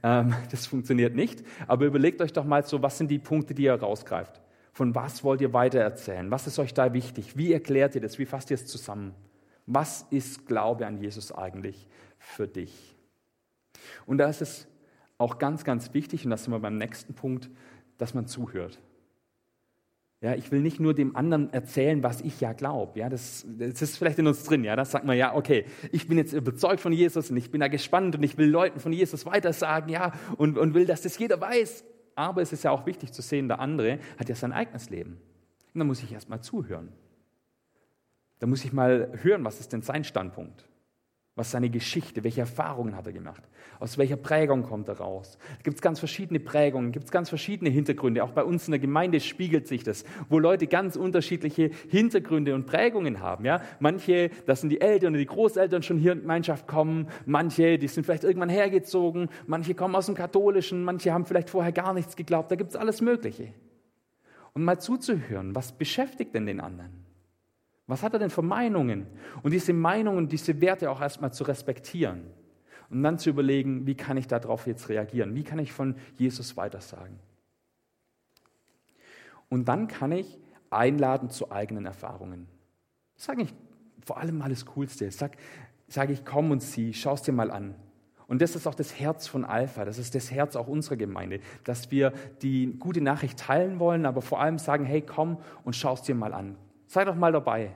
[0.03, 1.42] Ähm, das funktioniert nicht.
[1.66, 4.42] Aber überlegt euch doch mal so, was sind die Punkte, die ihr rausgreift?
[4.73, 6.31] Von was wollt ihr weitererzählen?
[6.31, 7.37] Was ist euch da wichtig?
[7.37, 8.18] Wie erklärt ihr das?
[8.18, 9.14] Wie fasst ihr es zusammen?
[9.66, 12.94] Was ist Glaube an Jesus eigentlich für dich?
[14.05, 14.66] Und da ist es
[15.16, 17.49] auch ganz, ganz wichtig, und das sind wir beim nächsten Punkt,
[17.99, 18.79] dass man zuhört.
[20.25, 22.99] Ja, ich will nicht nur dem anderen erzählen, was ich ja glaube.
[22.99, 24.65] Ja, das, das ist vielleicht in uns drin.
[24.65, 27.61] Ja, das sagt man ja, okay, ich bin jetzt überzeugt von Jesus und ich bin
[27.61, 31.19] da gespannt und ich will Leuten von Jesus weitersagen, ja, und, und will, dass das
[31.19, 31.85] jeder weiß.
[32.15, 35.19] Aber es ist ja auch wichtig zu sehen, der andere hat ja sein eigenes Leben.
[35.75, 36.89] Und da muss ich erst mal zuhören.
[38.39, 40.65] Da muss ich mal hören, was ist denn sein Standpunkt?
[41.37, 42.23] Was seine Geschichte?
[42.23, 43.42] Welche Erfahrungen hat er gemacht?
[43.81, 45.37] Aus welcher Prägung kommt er raus?
[45.49, 48.23] Da gibt es ganz verschiedene Prägungen, gibt es ganz verschiedene Hintergründe.
[48.23, 52.66] Auch bei uns in der Gemeinde spiegelt sich das, wo Leute ganz unterschiedliche Hintergründe und
[52.66, 53.44] Prägungen haben.
[53.44, 53.62] Ja?
[53.81, 57.09] Manche, das sind die Eltern oder die Großeltern schon hier in Gemeinschaft kommen.
[57.27, 59.29] Manche, die sind vielleicht irgendwann hergezogen.
[59.49, 60.85] Manche kommen aus dem Katholischen.
[60.85, 62.53] Manche haben vielleicht vorher gar nichts geglaubt.
[62.53, 63.53] Da gibt es alles Mögliche.
[64.53, 67.04] Und mal zuzuhören, was beschäftigt denn den anderen?
[67.87, 69.07] Was hat er denn für Meinungen?
[69.42, 72.23] Und diese Meinungen, diese Werte auch erstmal zu respektieren
[72.90, 75.35] und dann zu überlegen, wie kann ich darauf jetzt reagieren?
[75.35, 77.18] Wie kann ich von Jesus weitersagen?
[79.49, 82.49] Und dann kann ich einladen zu eigenen Erfahrungen.
[83.16, 83.55] Sage ich
[84.05, 85.11] vor allem mal das Coolste.
[85.11, 85.37] Sag,
[85.88, 87.75] sage ich, komm und sieh, schau es dir mal an.
[88.27, 91.40] Und das ist auch das Herz von Alpha, das ist das Herz auch unserer Gemeinde,
[91.62, 95.92] dass wir die gute Nachricht teilen wollen, aber vor allem sagen, hey, komm und schau
[95.92, 96.57] es dir mal an.
[96.87, 97.75] Sei doch mal dabei.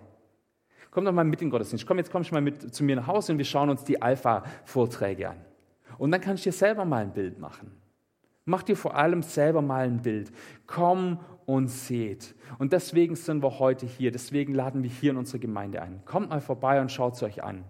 [0.91, 1.87] Komm doch mal mit in den Gottesdienst.
[1.87, 4.01] Komm, jetzt kommst du mal mit zu mir nach Hause und wir schauen uns die
[4.01, 5.37] Alpha-Vorträge an.
[5.99, 7.73] Und dann kannst du dir selber mal ein Bild machen.
[8.45, 10.33] Mach dir vor allem selber mal ein Bild.
[10.67, 12.35] Komm und seht.
[12.59, 14.11] Und deswegen sind wir heute hier.
[14.11, 16.03] Deswegen laden wir hier in unsere Gemeinde ein.
[16.07, 17.65] Kommt mal vorbei und schaut es euch an.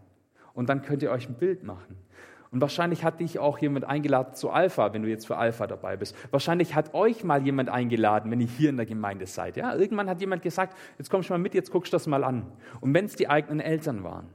[0.54, 1.96] Und dann könnt ihr euch ein Bild machen.
[2.50, 5.96] Und wahrscheinlich hat dich auch jemand eingeladen zu Alpha, wenn du jetzt für Alpha dabei
[5.96, 6.16] bist.
[6.30, 9.56] Wahrscheinlich hat euch mal jemand eingeladen, wenn ihr hier in der Gemeinde seid.
[9.56, 9.74] Ja?
[9.74, 12.50] Irgendwann hat jemand gesagt, jetzt kommst du mal mit, jetzt guckst du das mal an.
[12.80, 14.28] Und wenn es die eigenen Eltern waren.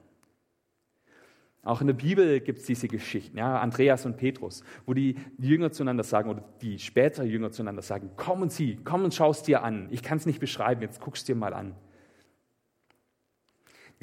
[1.63, 5.71] Auch in der Bibel gibt es diese Geschichten, ja, Andreas und Petrus, wo die Jünger
[5.71, 9.43] zueinander sagen oder die später Jünger zueinander sagen, komm und sieh, komm und schau es
[9.43, 9.87] dir an.
[9.89, 11.73] Ich kann es nicht beschreiben, jetzt guckst dir mal an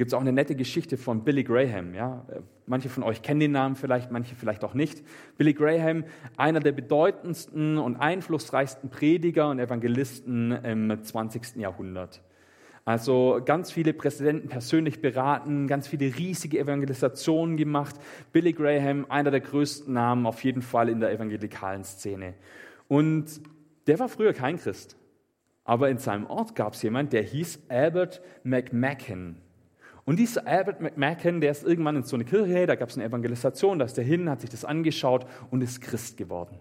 [0.01, 1.93] gibt es auch eine nette Geschichte von Billy Graham.
[1.93, 2.25] Ja?
[2.65, 5.05] Manche von euch kennen den Namen vielleicht, manche vielleicht auch nicht.
[5.37, 6.05] Billy Graham,
[6.39, 11.57] einer der bedeutendsten und einflussreichsten Prediger und Evangelisten im 20.
[11.57, 12.23] Jahrhundert.
[12.87, 17.97] Also ganz viele Präsidenten persönlich beraten, ganz viele riesige Evangelisationen gemacht.
[18.33, 22.33] Billy Graham, einer der größten Namen auf jeden Fall in der evangelikalen Szene.
[22.89, 23.43] Und
[23.87, 24.97] der war früher kein Christ.
[25.65, 29.37] Aber in seinem Ort gab es jemanden, der hieß Albert McMacken.
[30.05, 33.05] Und dieser Albert McMacken, der ist irgendwann in so eine Kirche, da gab es eine
[33.05, 36.59] Evangelisation, da ist er hin, hat sich das angeschaut und ist Christ geworden.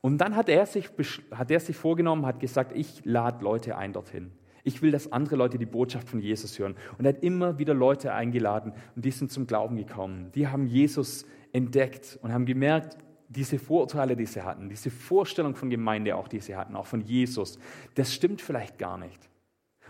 [0.00, 0.90] Und dann hat er sich,
[1.30, 4.32] hat er sich vorgenommen, hat gesagt, ich lade Leute ein dorthin.
[4.62, 6.74] Ich will, dass andere Leute die Botschaft von Jesus hören.
[6.98, 10.30] Und er hat immer wieder Leute eingeladen und die sind zum Glauben gekommen.
[10.34, 12.96] Die haben Jesus entdeckt und haben gemerkt,
[13.28, 17.00] diese Vorurteile, die sie hatten, diese Vorstellung von Gemeinde auch, die sie hatten, auch von
[17.00, 17.58] Jesus,
[17.94, 19.28] das stimmt vielleicht gar nicht.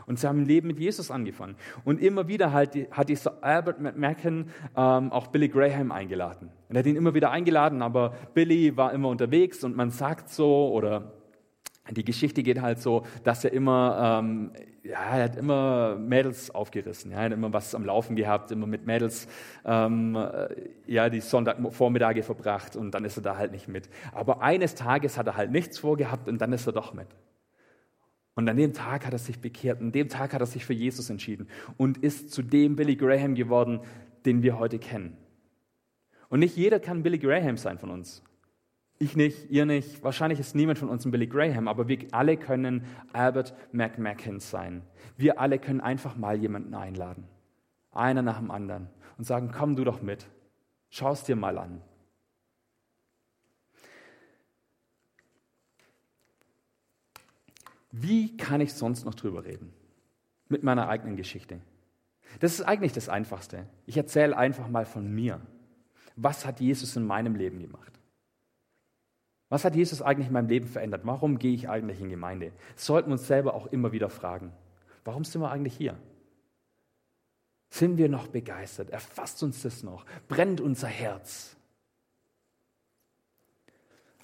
[0.07, 1.57] Und sie haben ein Leben mit Jesus angefangen.
[1.85, 6.51] Und immer wieder halt, hat dieser Albert McMacken ähm, auch Billy Graham eingeladen.
[6.69, 10.29] Und er hat ihn immer wieder eingeladen, aber Billy war immer unterwegs und man sagt
[10.29, 11.12] so, oder
[11.90, 17.11] die Geschichte geht halt so, dass er immer, ähm, ja, er hat immer Mädels aufgerissen,
[17.11, 19.29] ja, er hat immer was am Laufen gehabt, immer mit Mädels,
[19.67, 20.17] ähm,
[20.87, 23.90] ja, die Sonntagvormittage verbracht und dann ist er da halt nicht mit.
[24.12, 27.09] Aber eines Tages hat er halt nichts vorgehabt und dann ist er doch mit.
[28.35, 30.73] Und an dem Tag hat er sich bekehrt, an dem Tag hat er sich für
[30.73, 33.81] Jesus entschieden und ist zu dem Billy Graham geworden,
[34.25, 35.16] den wir heute kennen.
[36.29, 38.23] Und nicht jeder kann Billy Graham sein von uns.
[38.99, 42.37] Ich nicht, ihr nicht, wahrscheinlich ist niemand von uns ein Billy Graham, aber wir alle
[42.37, 44.83] können Albert McMacken sein.
[45.16, 47.25] Wir alle können einfach mal jemanden einladen,
[47.92, 50.27] einer nach dem anderen, und sagen, komm du doch mit,
[50.90, 51.83] schau es dir mal an.
[57.96, 59.72] Wie kann ich sonst noch drüber reden?
[60.48, 61.61] Mit meiner eigenen Geschichte.
[62.40, 63.68] Das ist eigentlich das Einfachste.
[63.87, 65.40] Ich erzähle einfach mal von mir.
[66.16, 67.92] Was hat Jesus in meinem Leben gemacht?
[69.48, 71.02] Was hat Jesus eigentlich in meinem Leben verändert?
[71.04, 72.50] Warum gehe ich eigentlich in Gemeinde?
[72.74, 74.52] Sollten wir uns selber auch immer wieder fragen.
[75.04, 75.96] Warum sind wir eigentlich hier?
[77.70, 78.90] Sind wir noch begeistert?
[78.90, 80.04] Erfasst uns das noch?
[80.26, 81.57] Brennt unser Herz?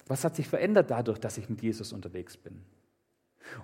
[0.07, 2.65] Was hat sich verändert dadurch, dass ich mit Jesus unterwegs bin?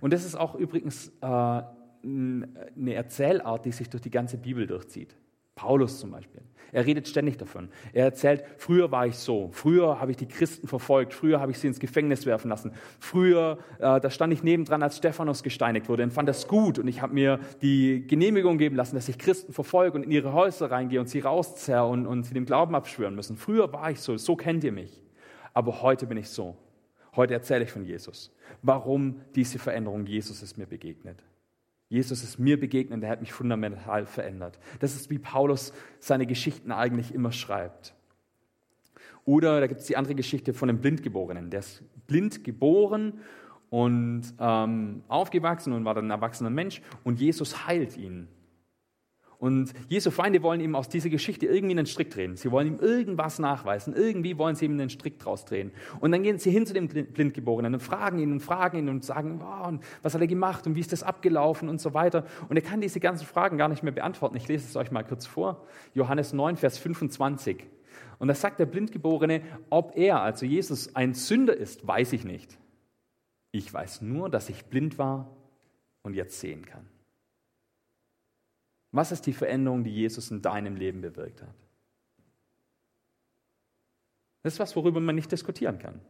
[0.01, 5.15] Und das ist auch übrigens äh, eine Erzählart, die sich durch die ganze Bibel durchzieht.
[5.55, 6.41] Paulus zum Beispiel.
[6.71, 7.69] Er redet ständig davon.
[7.93, 11.59] Er erzählt, früher war ich so, früher habe ich die Christen verfolgt, früher habe ich
[11.59, 16.03] sie ins Gefängnis werfen lassen, früher, äh, da stand ich nebendran, als Stephanus gesteinigt wurde
[16.03, 19.53] und fand das gut und ich habe mir die Genehmigung geben lassen, dass ich Christen
[19.53, 23.15] verfolge und in ihre Häuser reingehe und sie rauszerre und, und sie dem Glauben abschwören
[23.15, 23.37] müssen.
[23.37, 25.01] Früher war ich so, so kennt ihr mich.
[25.53, 26.55] Aber heute bin ich so.
[27.17, 28.31] Heute erzähle ich von Jesus.
[28.61, 30.05] Warum diese Veränderung?
[30.05, 31.23] Jesus ist mir begegnet.
[31.89, 34.59] Jesus ist mir begegnet, er hat mich fundamental verändert.
[34.79, 37.95] Das ist, wie Paulus seine Geschichten eigentlich immer schreibt.
[39.25, 41.49] Oder da gibt es die andere Geschichte von dem Blindgeborenen.
[41.49, 43.19] Der ist blind geboren
[43.69, 48.27] und ähm, aufgewachsen und war dann ein erwachsener Mensch und Jesus heilt ihn.
[49.39, 52.35] Und Jesu Feinde wollen ihm aus dieser Geschichte irgendwie einen Strick drehen.
[52.35, 53.93] Sie wollen ihm irgendwas nachweisen.
[53.93, 55.71] Irgendwie wollen sie ihm einen Strick draus drehen.
[55.99, 59.05] Und dann gehen sie hin zu dem Blindgeborenen und fragen ihn und fragen ihn und
[59.05, 62.25] sagen, oh, und was hat er gemacht und wie ist das abgelaufen und so weiter.
[62.49, 64.35] Und er kann diese ganzen Fragen gar nicht mehr beantworten.
[64.37, 65.67] Ich lese es euch mal kurz vor.
[65.93, 67.63] Johannes 9, Vers 25.
[68.17, 72.57] Und da sagt der Blindgeborene, ob er, also Jesus, ein Sünder ist, weiß ich nicht.
[73.51, 75.29] Ich weiß nur, dass ich blind war
[76.01, 76.87] und jetzt sehen kann.
[78.97, 81.53] Was ist die Veränderung, die Jesus in deinem Leben bewirkt hat?
[84.41, 86.01] Das ist was, worüber man nicht diskutieren kann.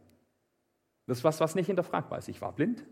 [1.06, 2.28] Das ist was, was nicht hinterfragbar ist.
[2.28, 2.86] Ich war blind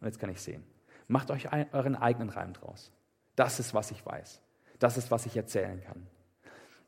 [0.00, 0.62] und jetzt kann ich sehen.
[1.08, 2.92] Macht euch euren eigenen Reim draus.
[3.34, 4.40] Das ist, was ich weiß.
[4.78, 6.06] Das ist, was ich erzählen kann.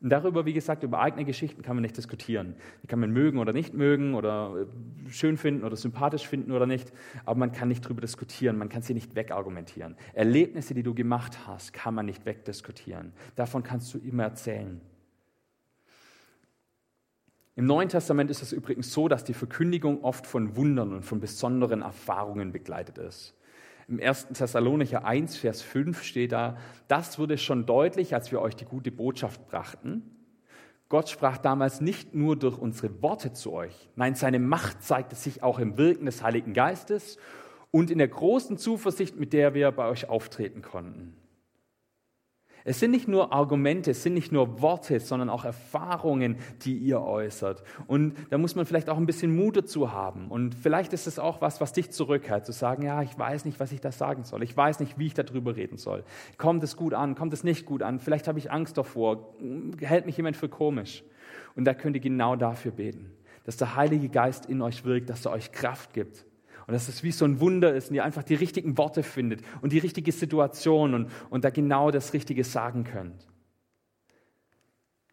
[0.02, 2.56] Und darüber, wie gesagt, über eigene Geschichten kann man nicht diskutieren.
[2.82, 4.66] Die kann man mögen oder nicht mögen oder
[5.06, 6.92] äh, schön finden oder sympathisch finden oder nicht,
[7.24, 9.96] aber man kann nicht darüber diskutieren, man kann sie nicht wegargumentieren.
[10.12, 13.12] Erlebnisse, die du gemacht hast, kann man nicht wegdiskutieren.
[13.36, 14.80] Davon kannst du immer erzählen.
[17.54, 21.20] Im Neuen Testament ist es übrigens so, dass die Verkündigung oft von Wundern und von
[21.20, 23.36] besonderen Erfahrungen begleitet ist.
[23.92, 24.28] Im 1.
[24.28, 26.56] Thessalonicher 1, Vers 5 steht da,
[26.88, 30.16] das wurde schon deutlich, als wir euch die gute Botschaft brachten.
[30.88, 35.42] Gott sprach damals nicht nur durch unsere Worte zu euch, nein, seine Macht zeigte sich
[35.42, 37.18] auch im Wirken des Heiligen Geistes
[37.70, 41.14] und in der großen Zuversicht, mit der wir bei euch auftreten konnten.
[42.64, 47.00] Es sind nicht nur Argumente, es sind nicht nur Worte, sondern auch Erfahrungen, die ihr
[47.00, 47.64] äußert.
[47.86, 50.28] Und da muss man vielleicht auch ein bisschen Mut dazu haben.
[50.28, 53.58] Und vielleicht ist es auch was, was dich zurückhält, zu sagen, ja, ich weiß nicht,
[53.58, 54.42] was ich da sagen soll.
[54.42, 56.04] Ich weiß nicht, wie ich darüber reden soll.
[56.38, 57.14] Kommt es gut an?
[57.14, 57.98] Kommt es nicht gut an?
[57.98, 59.34] Vielleicht habe ich Angst davor.
[59.80, 61.02] Hält mich jemand für komisch?
[61.56, 63.10] Und da könnt ihr genau dafür beten,
[63.44, 66.24] dass der Heilige Geist in euch wirkt, dass er euch Kraft gibt
[66.66, 69.42] und dass es wie so ein Wunder ist und ihr einfach die richtigen Worte findet
[69.60, 73.26] und die richtige Situation und, und da genau das Richtige sagen könnt.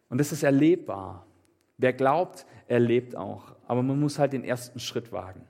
[0.08, 1.26] Und das ist erlebbar.
[1.78, 3.56] Wer glaubt, erlebt auch.
[3.66, 5.46] Aber man muss halt den ersten Schritt wagen.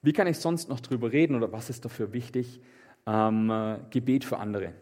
[0.00, 2.60] Wie kann ich sonst noch drüber reden oder was ist dafür wichtig?
[3.06, 4.72] Ähm, äh, Gebet für andere.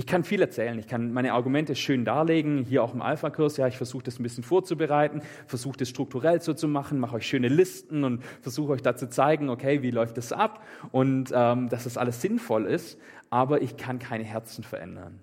[0.00, 3.58] Ich kann viel erzählen, ich kann meine Argumente schön darlegen, hier auch im Alpha-Kurs.
[3.58, 7.26] Ja, ich versuche das ein bisschen vorzubereiten, versuche das strukturell so zu machen, mache euch
[7.26, 11.68] schöne Listen und versuche euch da zu zeigen, okay, wie läuft das ab und ähm,
[11.68, 12.98] dass das alles sinnvoll ist.
[13.28, 15.20] Aber ich kann keine Herzen verändern.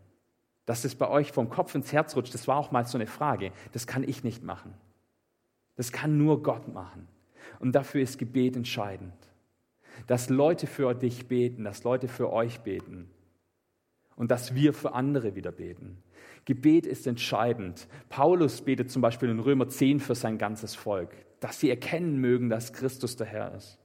[0.67, 3.07] Dass das bei euch vom Kopf ins Herz rutscht, das war auch mal so eine
[3.07, 3.53] Frage.
[3.71, 4.75] Das kann ich nicht machen.
[5.75, 7.07] Das kann nur Gott machen.
[7.57, 9.15] Und dafür ist Gebet entscheidend.
[10.05, 13.09] Dass Leute für dich beten, dass Leute für euch beten
[14.17, 16.03] und dass wir für andere wieder beten.
[16.43, 17.87] Gebet ist entscheidend.
[18.09, 22.49] Paulus betet zum Beispiel in Römer 10 für sein ganzes Volk, dass sie erkennen mögen,
[22.49, 23.79] dass Christus der Herr ist.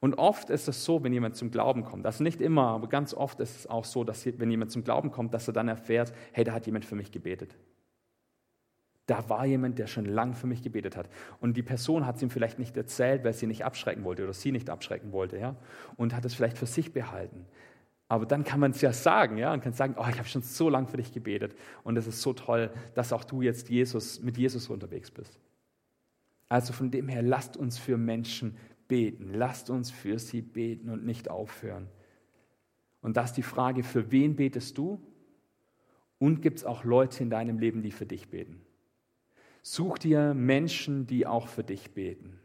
[0.00, 3.14] Und oft ist es so, wenn jemand zum Glauben kommt, also nicht immer, aber ganz
[3.14, 6.12] oft ist es auch so, dass wenn jemand zum Glauben kommt, dass er dann erfährt,
[6.32, 7.56] hey, da hat jemand für mich gebetet.
[9.06, 11.08] Da war jemand, der schon lang für mich gebetet hat.
[11.40, 14.32] Und die Person hat es ihm vielleicht nicht erzählt, weil sie nicht abschrecken wollte oder
[14.32, 15.54] sie nicht abschrecken wollte, ja,
[15.96, 17.46] und hat es vielleicht für sich behalten.
[18.12, 20.42] Aber dann kann man es ja sagen, ja, und kann sagen, oh, ich habe schon
[20.42, 24.20] so lange für dich gebetet und es ist so toll, dass auch du jetzt Jesus,
[24.20, 25.40] mit Jesus unterwegs bist.
[26.46, 31.06] Also von dem her, lasst uns für Menschen beten, lasst uns für sie beten und
[31.06, 31.88] nicht aufhören.
[33.00, 35.00] Und das ist die Frage, für wen betest du?
[36.18, 38.60] Und gibt es auch Leute in deinem Leben, die für dich beten?
[39.62, 42.41] Such dir Menschen, die auch für dich beten.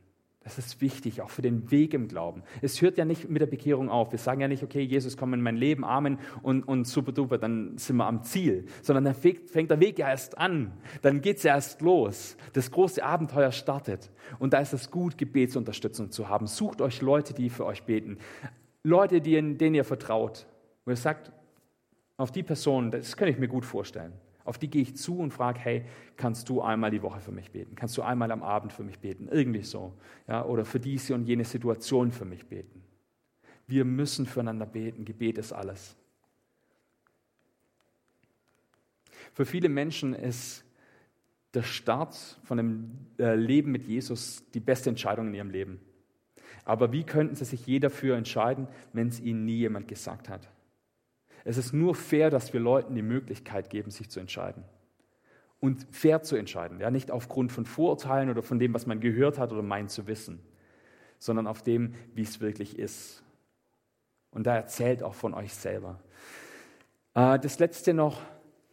[0.48, 2.42] Das ist wichtig, auch für den Weg im Glauben.
[2.62, 4.14] Es hört ja nicht mit der Bekehrung auf.
[4.14, 7.38] Wir sagen ja nicht, okay, Jesus, komm in mein Leben, Amen und, und super duper,
[7.38, 8.66] dann sind wir am Ziel.
[8.82, 10.72] Sondern dann fängt der Weg ja erst an.
[11.02, 12.38] Dann geht es ja erst los.
[12.54, 14.10] Das große Abenteuer startet.
[14.40, 16.48] Und da ist es gut, Gebetsunterstützung zu haben.
[16.48, 18.18] Sucht euch Leute, die für euch beten.
[18.84, 20.48] Leute, denen ihr vertraut.
[20.86, 21.34] Wo ihr sagt,
[22.16, 24.14] auf die Person, das kann ich mir gut vorstellen.
[24.48, 27.52] Auf die gehe ich zu und frage, hey, kannst du einmal die Woche für mich
[27.52, 27.76] beten?
[27.76, 29.28] Kannst du einmal am Abend für mich beten?
[29.30, 29.94] Irgendwie so.
[30.26, 32.82] Ja, oder für diese und jene Situation für mich beten.
[33.68, 35.04] Wir müssen füreinander beten.
[35.04, 35.98] Gebet ist alles.
[39.34, 40.64] Für viele Menschen ist
[41.54, 45.82] der Start von einem äh, Leben mit Jesus die beste Entscheidung in ihrem Leben.
[46.64, 50.48] Aber wie könnten sie sich je dafür entscheiden, wenn es ihnen nie jemand gesagt hat?
[51.48, 54.66] Es ist nur fair, dass wir Leuten die Möglichkeit geben, sich zu entscheiden.
[55.62, 56.82] Und fair zu entscheiden.
[56.82, 60.08] Ja, nicht aufgrund von Vorurteilen oder von dem, was man gehört hat oder meint zu
[60.08, 60.42] wissen,
[61.20, 63.24] sondern auf dem, wie es wirklich ist.
[64.32, 66.02] Und da erzählt auch von euch selber.
[67.14, 68.22] Äh, das letzte noch,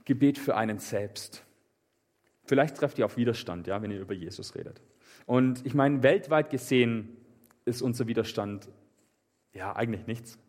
[0.05, 1.45] Gebet für einen selbst.
[2.43, 4.83] Vielleicht trefft ihr auf Widerstand, ja, wenn ihr über Jesus redet.
[5.27, 7.17] Und ich meine, weltweit gesehen
[7.67, 8.69] ist unser Widerstand
[9.53, 10.41] ja eigentlich nichts.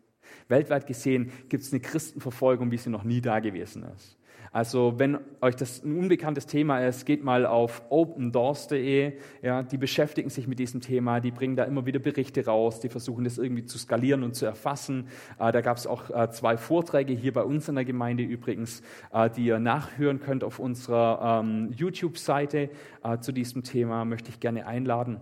[0.48, 4.16] Weltweit gesehen gibt es eine Christenverfolgung, wie sie noch nie da gewesen ist.
[4.56, 9.12] Also wenn euch das ein unbekanntes Thema ist, geht mal auf opendoors.de.
[9.42, 12.88] Ja, die beschäftigen sich mit diesem Thema, die bringen da immer wieder Berichte raus, die
[12.88, 15.08] versuchen das irgendwie zu skalieren und zu erfassen.
[15.38, 18.80] Äh, da gab es auch äh, zwei Vorträge hier bei uns in der Gemeinde übrigens,
[19.12, 22.70] äh, die ihr nachhören könnt auf unserer ähm, YouTube-Seite
[23.04, 24.06] äh, zu diesem Thema.
[24.06, 25.20] Möchte ich gerne einladen.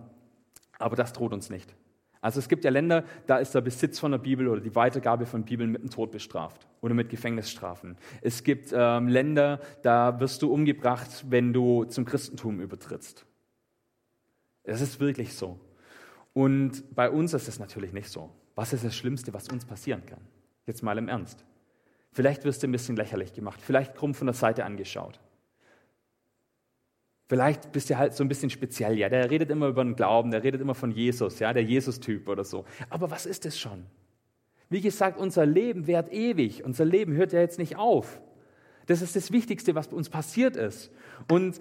[0.79, 1.75] Aber das droht uns nicht.
[2.25, 5.27] Also es gibt ja Länder, da ist der Besitz von der Bibel oder die Weitergabe
[5.27, 7.97] von Bibeln mit dem Tod bestraft oder mit Gefängnisstrafen.
[8.23, 13.27] Es gibt ähm, Länder, da wirst du umgebracht, wenn du zum Christentum übertrittst.
[14.63, 15.59] Es ist wirklich so.
[16.33, 18.31] Und bei uns ist es natürlich nicht so.
[18.55, 20.21] Was ist das Schlimmste, was uns passieren kann?
[20.65, 21.45] Jetzt mal im Ernst.
[22.11, 25.19] Vielleicht wirst du ein bisschen lächerlich gemacht, vielleicht krumm von der Seite angeschaut.
[27.27, 30.29] Vielleicht bist du halt so ein bisschen speziell, ja, der redet immer über den Glauben,
[30.29, 32.65] der redet immer von Jesus, ja, der Jesus-Typ oder so.
[32.89, 33.85] Aber was ist es schon?
[34.69, 38.21] Wie gesagt, unser Leben währt ewig, unser Leben hört ja jetzt nicht auf.
[38.85, 40.91] Das ist das Wichtigste, was uns passiert ist.
[41.31, 41.59] Und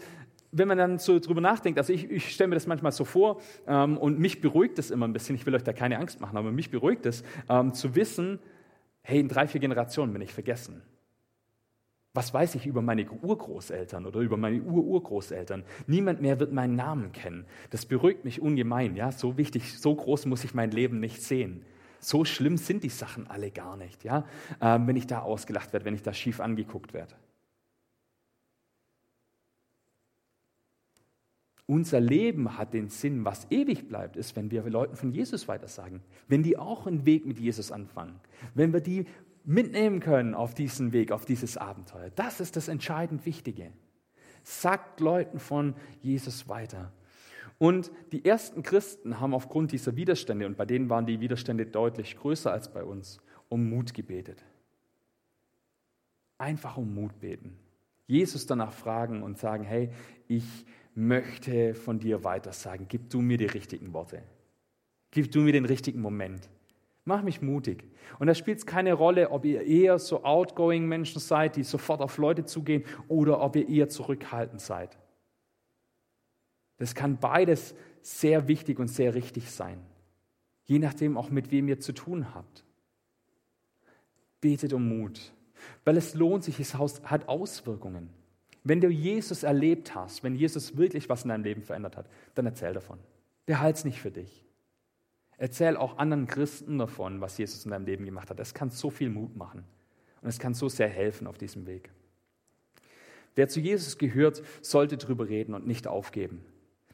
[0.53, 3.41] wenn man dann so drüber nachdenkt, also ich, ich stelle mir das manchmal so vor
[3.67, 6.37] ähm, und mich beruhigt es immer ein bisschen, ich will euch da keine Angst machen,
[6.37, 8.39] aber mich beruhigt es, ähm, zu wissen,
[9.03, 10.83] hey, in drei, vier Generationen bin ich vergessen.
[12.17, 15.65] Was weiß ich über meine Urgroßeltern oder über meine Ururgroßeltern?
[15.89, 17.45] Niemand mehr wird meinen Namen kennen.
[17.71, 18.95] Das beruhigt mich ungemein.
[18.95, 21.65] Ja, so wichtig, so groß muss ich mein Leben nicht sehen.
[21.99, 24.05] So schlimm sind die Sachen alle gar nicht.
[24.05, 24.29] Ja,
[24.61, 27.17] ähm, wenn ich da ausgelacht werde, wenn ich da schief angeguckt werde.
[31.67, 36.03] Unser Leben hat den Sinn, was ewig bleibt, ist, wenn wir Leuten von Jesus weitersagen.
[36.29, 38.21] Wenn die auch einen Weg mit Jesus anfangen.
[38.55, 39.07] Wenn wir die
[39.45, 42.11] mitnehmen können auf diesen Weg, auf dieses Abenteuer.
[42.11, 43.73] Das ist das entscheidend Wichtige.
[44.43, 46.93] Sagt Leuten von Jesus weiter.
[47.59, 52.17] Und die ersten Christen haben aufgrund dieser Widerstände, und bei denen waren die Widerstände deutlich
[52.17, 54.45] größer als bei uns, um Mut gebetet.
[56.37, 57.57] Einfach um Mut beten.
[58.07, 59.91] Jesus danach fragen und sagen, hey,
[60.27, 62.87] ich möchte von dir weitersagen.
[62.89, 64.23] Gib du mir die richtigen Worte.
[65.11, 66.49] Gib du mir den richtigen Moment.
[67.05, 67.85] Mach mich mutig.
[68.19, 72.01] Und da spielt es keine Rolle, ob ihr eher so outgoing Menschen seid, die sofort
[72.01, 74.97] auf Leute zugehen, oder ob ihr eher zurückhaltend seid.
[76.79, 79.81] Das kann beides sehr wichtig und sehr richtig sein.
[80.65, 82.65] Je nachdem auch, mit wem ihr zu tun habt.
[84.41, 85.33] Betet um Mut,
[85.85, 88.11] weil es lohnt sich, es hat Auswirkungen.
[88.63, 92.47] Wenn du Jesus erlebt hast, wenn Jesus wirklich was in deinem Leben verändert hat, dann
[92.47, 92.99] erzähl davon.
[93.45, 94.45] Behalte es nicht für dich.
[95.37, 98.39] Erzähl auch anderen Christen davon, was Jesus in deinem Leben gemacht hat.
[98.41, 99.65] Es kann so viel Mut machen
[100.23, 101.91] und es kann so sehr helfen auf diesem Weg.
[103.35, 106.45] Wer zu Jesus gehört, sollte darüber reden und nicht aufgeben.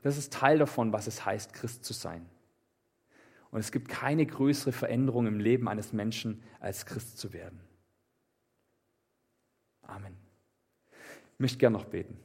[0.03, 2.25] Das ist Teil davon, was es heißt, Christ zu sein.
[3.51, 7.61] Und es gibt keine größere Veränderung im Leben eines Menschen, als Christ zu werden.
[9.83, 10.17] Amen.
[11.35, 12.17] Ich möchte gerne noch beten.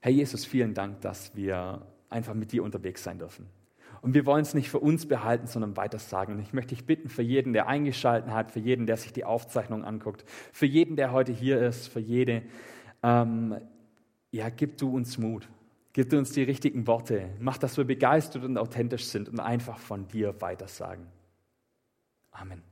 [0.00, 3.46] Herr Jesus, vielen Dank, dass wir einfach mit dir unterwegs sein dürfen.
[4.00, 6.34] Und wir wollen es nicht für uns behalten, sondern weiter sagen.
[6.34, 9.24] Und ich möchte dich bitten für jeden, der eingeschaltet hat, für jeden, der sich die
[9.24, 12.42] Aufzeichnung anguckt, für jeden, der heute hier ist, für jede,
[13.02, 13.56] ähm,
[14.30, 15.48] ja, gib du uns Mut.
[15.92, 17.30] Gib du uns die richtigen Worte.
[17.40, 21.06] Mach, dass wir begeistert und authentisch sind und einfach von dir weitersagen.
[22.30, 22.67] Amen.